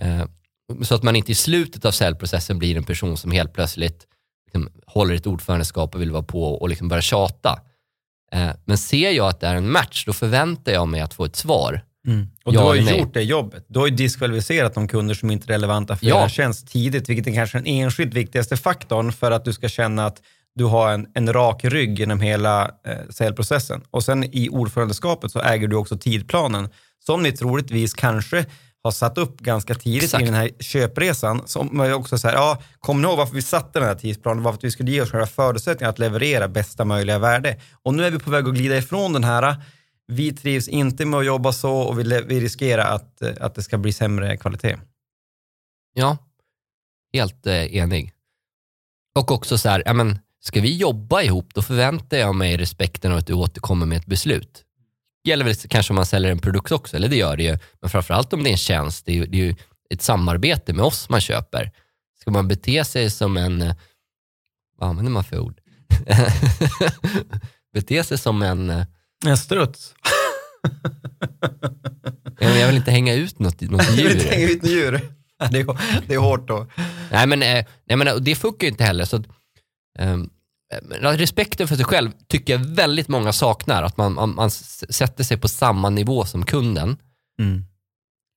eh, 0.00 0.24
så 0.82 0.94
att 0.94 1.02
man 1.02 1.16
inte 1.16 1.32
i 1.32 1.34
slutet 1.34 1.84
av 1.84 1.90
säljprocessen 1.90 2.58
blir 2.58 2.76
en 2.76 2.84
person 2.84 3.16
som 3.16 3.30
helt 3.30 3.52
plötsligt 3.52 4.06
liksom, 4.44 4.70
håller 4.86 5.14
ett 5.14 5.26
ordförandeskap 5.26 5.94
och 5.94 6.00
vill 6.00 6.10
vara 6.10 6.22
på 6.22 6.54
och 6.54 6.68
liksom 6.68 6.88
börja 6.88 7.02
tjata. 7.02 7.60
Eh, 8.32 8.50
men 8.64 8.78
ser 8.78 9.10
jag 9.10 9.28
att 9.28 9.40
det 9.40 9.46
är 9.46 9.56
en 9.56 9.72
match, 9.72 10.04
då 10.06 10.12
förväntar 10.12 10.72
jag 10.72 10.88
mig 10.88 11.00
att 11.00 11.14
få 11.14 11.24
ett 11.24 11.36
svar. 11.36 11.84
Och 12.44 12.54
Ja 12.54 12.60
du 12.60 12.66
har 12.66 12.74
ju 12.74 12.98
gjort 12.98 13.14
det 13.14 13.22
jobbet. 13.22 13.64
Du 13.68 13.78
har 13.78 13.86
ju 13.86 13.94
diskvalificerat 13.94 14.74
de 14.74 14.88
kunder 14.88 15.14
som 15.14 15.30
inte 15.30 15.46
är 15.46 15.52
relevanta 15.52 15.96
för 15.96 16.06
Ja. 16.06 16.28
tjänst 16.28 16.68
tidigt, 16.68 17.08
vilket 17.08 17.26
är 17.26 17.34
kanske 17.34 17.58
den 17.58 17.66
enskilt 17.66 18.14
viktigaste 18.14 18.56
faktorn 18.56 19.12
för 19.12 19.30
att 19.30 19.44
du 19.44 19.52
ska 19.52 19.68
känna 19.68 20.06
att 20.06 20.22
du 20.54 20.64
har 20.64 20.92
en, 20.92 21.06
en 21.14 21.32
rak 21.32 21.64
rygg 21.64 21.98
genom 21.98 22.20
hela 22.20 22.62
eh, 22.86 22.96
säljprocessen. 23.10 23.80
Och 23.90 24.04
sen 24.04 24.24
i 24.24 24.48
ordförandeskapet 24.48 25.32
så 25.32 25.40
äger 25.40 25.68
du 25.68 25.76
också 25.76 25.98
tidplanen 25.98 26.68
som 27.06 27.22
ni 27.22 27.32
troligtvis 27.32 27.94
kanske 27.94 28.46
har 28.82 28.90
satt 28.90 29.18
upp 29.18 29.40
ganska 29.40 29.74
tidigt 29.74 30.02
Exakt. 30.04 30.22
i 30.22 30.26
den 30.26 30.34
här 30.34 30.50
köpresan. 30.60 31.42
Som 31.46 31.78
var 31.78 31.92
också 31.92 32.18
så 32.18 32.28
här, 32.28 32.34
ja, 32.34 32.62
kom 32.80 33.02
ni 33.02 33.08
ihåg 33.08 33.16
varför 33.16 33.34
vi 33.34 33.42
satte 33.42 33.78
den 33.78 33.88
här 33.88 33.94
tidsplanen? 33.94 34.42
Varför 34.42 34.58
vi 34.62 34.70
skulle 34.70 34.90
ge 34.90 35.00
oss 35.00 35.10
själva 35.10 35.26
förutsättningar 35.26 35.90
att 35.90 35.98
leverera 35.98 36.48
bästa 36.48 36.84
möjliga 36.84 37.18
värde. 37.18 37.56
Och 37.82 37.94
nu 37.94 38.04
är 38.04 38.10
vi 38.10 38.18
på 38.18 38.30
väg 38.30 38.48
att 38.48 38.54
glida 38.54 38.76
ifrån 38.76 39.12
den 39.12 39.24
här 39.24 39.56
vi 40.10 40.32
trivs 40.32 40.68
inte 40.68 41.06
med 41.06 41.20
att 41.20 41.26
jobba 41.26 41.52
så 41.52 41.72
och 41.72 41.98
vi, 41.98 42.22
vi 42.26 42.40
riskerar 42.40 42.94
att, 42.94 43.22
eh, 43.22 43.32
att 43.40 43.54
det 43.54 43.62
ska 43.62 43.78
bli 43.78 43.92
sämre 43.92 44.36
kvalitet. 44.36 44.76
Ja, 45.94 46.16
helt 47.12 47.46
eh, 47.46 47.76
enig. 47.76 48.12
Och 49.14 49.30
också 49.30 49.58
så 49.58 49.68
här, 49.68 49.82
ja, 49.86 49.92
men, 49.92 50.18
ska 50.40 50.60
vi 50.60 50.76
jobba 50.76 51.22
ihop, 51.22 51.54
då 51.54 51.62
förväntar 51.62 52.16
jag 52.16 52.34
mig 52.34 52.56
respekten 52.56 53.12
av 53.12 53.18
att 53.18 53.26
du 53.26 53.32
återkommer 53.32 53.86
med 53.86 53.98
ett 53.98 54.06
beslut. 54.06 54.64
gäller 55.24 55.44
väl 55.44 55.54
kanske 55.54 55.92
om 55.92 55.96
man 55.96 56.06
säljer 56.06 56.30
en 56.30 56.38
produkt 56.38 56.72
också, 56.72 56.96
eller 56.96 57.08
det 57.08 57.16
gör 57.16 57.36
det 57.36 57.42
ju. 57.42 57.58
Men 57.80 57.90
framförallt 57.90 58.32
om 58.32 58.42
det 58.42 58.50
är 58.50 58.52
en 58.52 58.56
tjänst, 58.56 59.06
det 59.06 59.12
är 59.12 59.16
ju, 59.16 59.26
det 59.26 59.38
är 59.40 59.44
ju 59.44 59.54
ett 59.90 60.02
samarbete 60.02 60.72
med 60.72 60.84
oss 60.84 61.08
man 61.08 61.20
köper. 61.20 61.72
Ska 62.20 62.30
man 62.30 62.48
bete 62.48 62.84
sig 62.84 63.10
som 63.10 63.36
en, 63.36 63.62
eh, 63.62 63.74
vad 64.76 64.88
använder 64.88 65.12
man 65.12 65.24
för 65.24 65.38
ord? 65.38 65.60
bete 67.72 68.04
sig 68.04 68.18
som 68.18 68.42
en, 68.42 68.70
eh, 68.70 68.86
en 69.26 69.36
struts. 69.36 69.94
jag 72.40 72.66
vill 72.66 72.76
inte 72.76 72.90
hänga 72.90 73.14
ut 73.14 73.38
något, 73.38 73.60
något 73.60 73.84
Jag 73.84 73.92
vill 73.92 74.04
djur. 74.04 74.12
inte 74.14 74.28
hänga 74.28 74.48
ut 74.48 74.64
en 74.64 74.70
djur. 74.70 75.00
Det 75.50 75.60
är, 75.60 75.76
det 76.06 76.14
är 76.14 76.18
hårt 76.18 76.48
då. 76.48 76.66
Nej 77.10 77.26
men, 77.26 77.42
eh, 77.42 77.64
nej, 77.84 77.96
men 77.96 78.24
det 78.24 78.34
funkar 78.34 78.66
ju 78.66 78.70
inte 78.70 78.84
heller. 78.84 79.04
Så, 79.04 79.16
att, 79.16 79.26
men 80.82 81.18
respekten 81.18 81.68
för 81.68 81.76
sig 81.76 81.84
själv 81.84 82.10
tycker 82.28 82.52
jag 82.52 82.58
väldigt 82.58 83.08
många 83.08 83.32
saknar. 83.32 83.82
Att 83.82 83.96
man, 83.96 84.14
man, 84.14 84.34
man 84.34 84.50
sätter 84.50 85.24
sig 85.24 85.36
på 85.36 85.48
samma 85.48 85.90
nivå 85.90 86.24
som 86.24 86.44
kunden. 86.44 86.96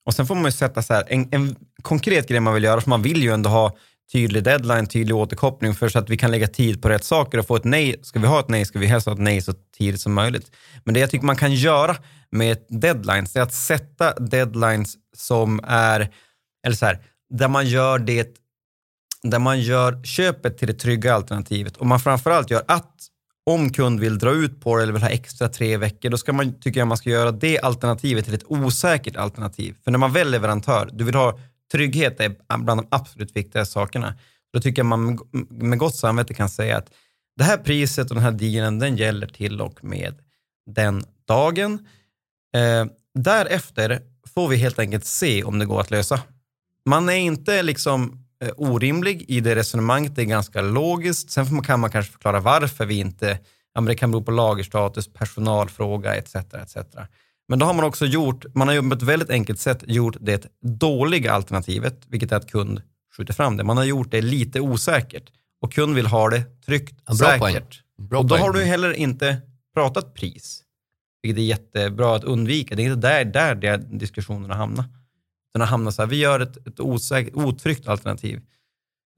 Och 0.05 0.13
sen 0.13 0.25
får 0.27 0.35
man 0.35 0.45
ju 0.45 0.51
sätta 0.51 0.81
så 0.81 0.93
här, 0.93 1.03
en, 1.07 1.27
en 1.31 1.55
konkret 1.81 2.27
grej 2.27 2.39
man 2.39 2.53
vill 2.53 2.63
göra, 2.63 2.81
för 2.81 2.89
man 2.89 3.01
vill 3.01 3.23
ju 3.23 3.31
ändå 3.33 3.49
ha 3.49 3.77
tydlig 4.13 4.43
deadline, 4.43 4.87
tydlig 4.87 5.15
återkoppling 5.15 5.75
för 5.75 5.89
så 5.89 5.99
att 5.99 6.09
vi 6.09 6.17
kan 6.17 6.31
lägga 6.31 6.47
tid 6.47 6.81
på 6.81 6.89
rätt 6.89 7.03
saker 7.03 7.37
och 7.37 7.47
få 7.47 7.55
ett 7.55 7.63
nej. 7.63 7.99
Ska 8.01 8.19
vi 8.19 8.27
ha 8.27 8.39
ett 8.39 8.49
nej 8.49 8.65
ska 8.65 8.79
vi 8.79 8.85
helst 8.85 9.07
ha 9.07 9.13
ett 9.13 9.19
nej 9.19 9.41
så 9.41 9.53
tidigt 9.77 10.01
som 10.01 10.13
möjligt. 10.13 10.51
Men 10.83 10.93
det 10.93 10.99
jag 10.99 11.09
tycker 11.09 11.25
man 11.25 11.35
kan 11.35 11.53
göra 11.53 11.95
med 12.31 12.57
deadlines, 12.69 13.35
är 13.35 13.41
att 13.41 13.53
sätta 13.53 14.13
deadlines 14.13 14.93
som 15.15 15.59
är, 15.63 16.09
eller 16.65 16.75
så 16.75 16.85
här, 16.85 16.99
där 17.29 17.47
man 17.47 17.67
gör 17.67 17.99
det, 17.99 18.27
där 19.23 19.39
man 19.39 19.61
gör 19.61 20.03
köpet 20.03 20.57
till 20.57 20.67
det 20.67 20.73
trygga 20.73 21.13
alternativet 21.13 21.77
och 21.77 21.85
man 21.85 21.99
framförallt 21.99 22.51
gör 22.51 22.63
att 22.67 22.93
om 23.45 23.69
kund 23.69 23.99
vill 23.99 24.19
dra 24.19 24.31
ut 24.31 24.61
på 24.61 24.77
det 24.77 24.83
eller 24.83 24.93
vill 24.93 25.01
ha 25.01 25.09
extra 25.09 25.47
tre 25.47 25.77
veckor, 25.77 26.09
då 26.09 26.17
ska 26.17 26.33
man, 26.33 26.59
tycker 26.59 26.79
jag 26.79 26.87
man 26.87 26.97
ska 26.97 27.09
göra 27.09 27.31
det 27.31 27.59
alternativet 27.59 28.25
till 28.25 28.33
ett 28.33 28.43
osäkert 28.47 29.15
alternativ. 29.15 29.75
För 29.83 29.91
när 29.91 29.99
man 29.99 30.13
väljer 30.13 30.31
leverantör, 30.31 30.89
du 30.93 31.03
vill 31.03 31.15
ha 31.15 31.39
trygghet 31.73 32.19
är 32.19 32.35
bland 32.57 32.79
de 32.79 32.87
absolut 32.91 33.35
viktigaste 33.35 33.73
sakerna. 33.73 34.13
Då 34.53 34.59
tycker 34.59 34.79
jag 34.79 34.85
man 34.85 35.19
med, 35.49 35.79
gott 35.79 35.95
samvete 35.95 36.33
kan 36.33 36.49
säga 36.49 36.77
att 36.77 36.89
det 37.37 37.43
här 37.43 37.57
priset 37.57 38.09
och 38.09 38.15
den 38.15 38.23
här 38.23 38.31
dealen, 38.31 38.79
den 38.79 38.97
gäller 38.97 39.27
till 39.27 39.61
och 39.61 39.83
med 39.83 40.15
den 40.65 41.03
dagen. 41.27 41.87
Eh, 42.55 42.85
därefter 43.13 44.01
får 44.33 44.47
vi 44.47 44.55
helt 44.55 44.79
enkelt 44.79 45.05
se 45.05 45.43
om 45.43 45.59
det 45.59 45.65
går 45.65 45.81
att 45.81 45.91
lösa. 45.91 46.21
Man 46.85 47.09
är 47.09 47.13
inte 47.13 47.63
liksom 47.63 48.25
eh, 48.43 48.51
orimlig 48.57 49.25
i 49.27 49.39
det 49.39 49.55
resonemanget, 49.55 50.15
det 50.15 50.21
är 50.21 50.25
ganska 50.25 50.61
logiskt. 50.61 51.31
Sen 51.31 51.63
kan 51.63 51.79
man 51.79 51.91
kanske 51.91 52.11
förklara 52.11 52.39
varför 52.39 52.85
vi 52.85 52.99
inte, 52.99 53.39
ja, 53.73 53.81
men 53.81 53.85
det 53.85 53.95
kan 53.95 54.11
bero 54.11 54.23
på 54.23 54.31
lagerstatus, 54.31 55.13
personalfråga 55.13 56.15
etc. 56.15 56.35
etc. 56.35 56.77
Men 57.47 57.59
då 57.59 57.65
har 57.65 57.73
man 57.73 57.85
också 57.85 58.05
gjort, 58.05 58.45
man 58.55 58.67
har 58.67 58.75
ju 58.75 58.89
på 58.89 58.95
ett 58.95 59.01
väldigt 59.01 59.29
enkelt 59.29 59.59
sätt 59.59 59.83
gjort 59.87 60.15
det 60.21 60.47
dåliga 60.61 61.33
alternativet, 61.33 62.01
vilket 62.07 62.31
är 62.31 62.35
att 62.35 62.51
kund 62.51 62.81
skjuter 63.17 63.33
fram 63.33 63.57
det. 63.57 63.63
Man 63.63 63.77
har 63.77 63.83
gjort 63.83 64.11
det 64.11 64.21
lite 64.21 64.59
osäkert 64.61 65.31
och 65.61 65.73
kund 65.73 65.95
vill 65.95 66.05
ha 66.07 66.29
det 66.29 66.61
tryggt, 66.65 66.99
Ja, 67.07 67.15
bra 67.19 67.37
poäng. 67.37 67.53
säkert. 67.53 67.83
Bra 67.97 68.19
och 68.19 68.25
då 68.25 68.35
poäng. 68.35 68.41
har 68.41 68.53
du 68.53 68.63
heller 68.63 68.93
inte 68.93 69.41
pratat 69.73 70.13
pris, 70.13 70.63
vilket 71.21 71.39
är 71.39 71.43
jättebra 71.45 72.15
att 72.15 72.23
undvika. 72.23 72.75
Det 72.75 72.83
är 72.83 72.85
inte 72.85 73.07
där, 73.07 73.25
där 73.25 73.55
det 73.55 73.77
diskussionerna 73.77 74.55
hamnar. 74.55 74.85
Den 75.53 75.61
har 75.61 75.67
hamnat 75.67 75.95
så 75.95 76.01
här, 76.01 76.09
vi 76.09 76.15
gör 76.17 76.39
ett, 76.39 76.67
ett 76.67 76.79
osäkert, 76.79 77.33
otryggt 77.35 77.87
alternativ. 77.87 78.41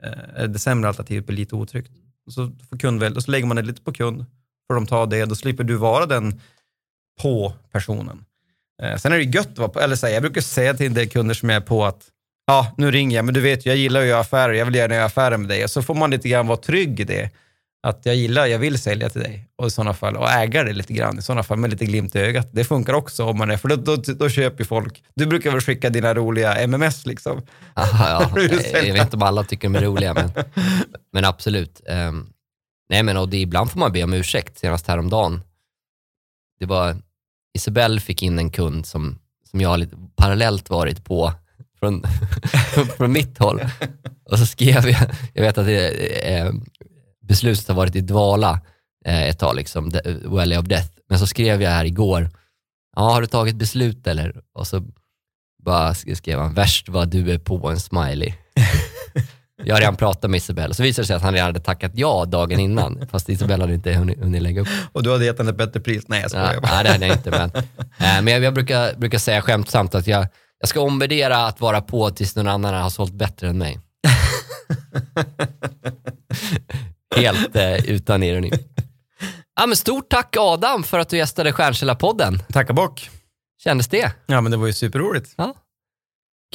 Eh, 0.04 0.44
det 0.44 0.60
sämre 0.60 0.88
alternativet 0.88 1.26
blir 1.26 1.38
lite 1.38 1.56
otryggt. 1.56 1.92
Så 2.30 2.52
får 2.70 2.78
kund 2.78 3.00
väl, 3.00 3.16
och 3.16 3.24
så 3.24 3.32
lägger 3.32 3.46
man 3.46 3.56
det 3.56 3.62
lite 3.64 3.82
på 3.82 3.94
kund, 3.94 4.26
får 4.68 4.76
de 4.76 4.86
ta 4.86 5.06
det, 5.06 5.26
då 5.26 5.36
slipper 5.36 5.64
du 5.64 5.76
vara 5.76 6.06
den 6.06 6.42
på 7.22 7.54
personen. 7.72 8.26
Eh, 8.84 8.98
sen 8.98 9.12
är 9.12 9.18
det 9.18 9.24
gött 9.24 9.48
att 9.48 9.58
vara 9.58 9.70
på, 9.70 9.80
eller 9.80 9.96
så 9.96 10.06
här, 10.06 10.14
jag 10.14 10.24
brukar 10.24 10.42
säga 10.42 10.74
till 10.74 10.94
de 10.94 11.06
kunder 11.06 11.36
som 11.36 11.50
jag 11.50 11.56
är 11.56 11.66
på 11.66 11.86
att 11.86 12.04
ja, 12.48 12.74
nu 12.78 12.92
ringer 12.92 13.16
jag, 13.16 13.26
men 13.26 13.34
du 13.34 13.42
vet, 13.42 13.66
jag 13.66 13.76
gillar 13.76 14.02
att 14.02 14.08
göra 14.08 14.20
affärer, 14.20 14.54
jag 14.54 14.66
vill 14.66 14.76
gärna 14.76 14.96
göra 14.96 15.06
affärer 15.06 15.38
med 15.38 15.50
dig. 15.50 15.64
Och 15.64 15.70
så 15.72 15.82
får 15.82 15.96
man 15.96 16.12
lite 16.12 16.30
grann 16.30 16.48
vara 16.48 16.58
trygg 16.58 17.00
i 17.00 17.04
det. 17.04 17.30
Att 17.88 18.06
jag 18.06 18.16
gillar, 18.16 18.46
jag 18.46 18.60
vill 18.60 18.80
sälja 18.80 19.10
till 19.10 19.22
dig 19.22 19.48
och 19.56 19.68
i 19.68 19.70
sådana 19.70 19.94
fall, 19.94 20.16
och 20.16 20.30
äga 20.30 20.64
det 20.64 20.74
lite 20.74 20.94
grann, 20.94 21.20
i 21.20 21.22
sådana 21.22 21.44
fall 21.44 21.58
med 21.58 21.70
lite 21.70 21.86
glimt 21.86 22.16
i 22.16 22.20
ögat. 22.20 22.50
Det 22.52 22.64
funkar 22.64 22.94
också 22.94 23.24
om 23.24 23.38
man 23.38 23.52
är, 23.52 23.58
för 23.58 23.68
då, 23.68 23.76
då, 23.76 23.96
då 23.96 24.30
köper 24.30 24.60
ju 24.60 24.66
folk. 24.66 25.04
Du 25.16 25.26
brukar 25.26 25.52
väl 25.52 25.62
skicka 25.62 25.90
dina 25.90 26.14
roliga 26.14 26.56
MMS 26.56 27.06
liksom? 27.06 27.42
Aha, 27.74 28.10
ja. 28.36 28.42
Jag, 28.42 28.84
jag 28.88 28.94
vet 28.94 29.02
inte 29.02 29.16
om 29.16 29.24
alla 29.24 29.44
tycker 29.44 29.70
de 29.70 29.76
är 29.76 29.82
roliga, 29.82 30.14
men, 30.14 30.32
men 31.14 31.26
absolut. 31.26 31.82
Ehm, 31.88 32.28
nej, 32.90 33.04
men 33.04 33.18
och 33.18 33.30
det, 33.30 33.38
ibland 33.38 33.72
får 33.72 33.80
man 33.80 33.92
be 33.92 34.04
om 34.04 34.14
ursäkt. 34.14 34.58
Senast 34.58 34.88
häromdagen, 34.88 35.42
det 36.60 36.66
var 36.66 36.98
Isabelle 37.56 38.00
fick 38.00 38.24
in 38.24 38.40
en 38.40 38.50
kund 38.50 38.86
som, 38.86 39.20
som 39.50 39.62
jag 39.62 39.80
lite 39.80 39.96
parallellt 40.16 40.70
varit 40.70 41.06
på 41.06 41.34
från, 41.80 42.04
från 42.98 43.12
mitt 43.12 43.38
håll. 43.38 43.62
Och 44.32 44.40
så 44.40 44.46
skrev 44.46 44.90
jag, 44.90 45.10
jag 45.34 45.44
vet 45.44 45.58
att 45.58 45.66
det, 45.66 45.90
eh, 46.36 46.52
beslutet 47.28 47.68
har 47.68 47.76
varit 47.76 47.96
i 47.96 48.02
dvala 48.02 48.62
eh, 49.06 49.24
ett 49.24 49.40
tag, 49.40 49.56
liksom, 49.56 49.92
the 49.92 50.14
Valley 50.24 50.58
of 50.58 50.66
Death. 50.66 50.90
Men 51.10 51.20
så 51.20 51.28
skrev 51.28 51.62
jag 51.62 51.72
här 51.72 51.86
igår, 51.86 52.30
ja, 52.96 53.02
har 53.02 53.22
du 53.22 53.28
tagit 53.28 53.56
beslut 53.56 54.08
eller? 54.08 54.42
Och 54.54 54.68
så 54.68 54.84
bara 55.64 55.94
skrev 55.94 56.40
han, 56.40 56.54
värst 56.54 56.90
vad 56.90 57.10
du 57.10 57.32
är 57.32 57.40
på 57.40 57.70
en 57.70 57.80
smiley 57.80 58.34
jag 59.64 59.76
har 59.76 59.80
redan 59.80 59.96
pratat 59.96 60.32
med 60.32 60.38
Isabelle, 60.38 60.74
så 60.74 60.84
visade 60.84 61.04
det 61.04 61.08
sig 61.08 61.16
att 61.16 61.22
han 61.22 61.34
redan 61.34 61.46
hade 61.46 61.60
tackat 61.60 61.92
ja 61.96 62.26
dagen 62.26 62.60
innan, 62.60 63.08
fast 63.12 63.30
Isabelle 63.30 63.64
hade 63.64 63.74
inte 63.74 63.94
hunnit, 63.94 64.20
hunnit 64.20 64.42
lägga 64.42 64.62
upp. 64.62 64.68
Och 64.92 65.04
du 65.04 65.12
hade 65.12 65.26
gett 65.26 65.38
henne 65.38 65.50
ett 65.52 65.58
bättre 65.58 65.80
pris? 65.80 66.04
Nej, 66.08 66.22
jag 66.22 66.32
skojar 66.32 66.48
Nej, 66.48 66.60
bara. 66.62 66.72
nej, 66.72 66.84
det 66.84 66.90
hade 66.92 67.08
jag 67.08 67.16
inte. 67.16 67.32
Men, 67.32 67.52
eh, 67.56 67.64
men 68.24 68.28
jag, 68.28 68.44
jag 68.44 68.54
brukar, 68.54 68.94
brukar 68.96 69.18
säga 69.18 69.42
skämtsamt 69.42 69.96
att 69.96 70.08
jag, 70.08 70.28
jag 70.60 70.70
ska 70.70 70.82
omvärdera 70.82 71.46
att 71.46 71.62
vara 71.62 71.82
på 71.82 72.10
tills 72.10 72.36
någon 72.36 72.48
annan 72.48 72.74
har 72.74 72.90
sålt 72.90 73.14
bättre 73.14 73.50
än 73.50 73.58
mig. 73.58 73.80
Helt 77.16 77.56
eh, 77.56 77.86
utan 77.86 78.24
ironi. 78.24 78.52
Ja, 79.60 79.66
men 79.68 79.76
stort 79.76 80.10
tack 80.10 80.36
Adam 80.40 80.84
för 80.84 81.00
att 81.00 81.10
du 81.10 81.18
gästade 81.18 81.52
Stjärnkälla-podden. 81.52 82.40
Tacka 82.54 82.74
bock. 82.74 83.10
Kändes 83.64 83.88
det? 83.88 84.12
Ja, 84.26 84.42
men 84.42 84.52
det 84.52 84.58
var 84.58 84.68
ju 84.68 84.74
superroligt. 84.74 85.34
Ja. 85.38 85.54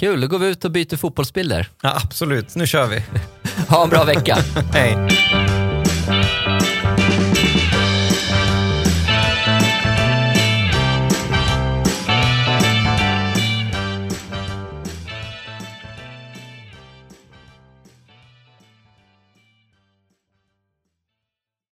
Kul, 0.01 0.21
då 0.21 0.27
går 0.27 0.39
vi 0.39 0.47
ut 0.47 0.65
och 0.65 0.71
byter 0.71 0.97
fotbollsbilder. 0.97 1.69
Ja, 1.83 2.01
absolut. 2.05 2.55
Nu 2.55 2.67
kör 2.67 2.87
vi. 2.87 3.03
Ha 3.69 3.83
en 3.83 3.89
bra 3.89 4.05
vecka. 4.05 4.39
Hej. 4.73 4.97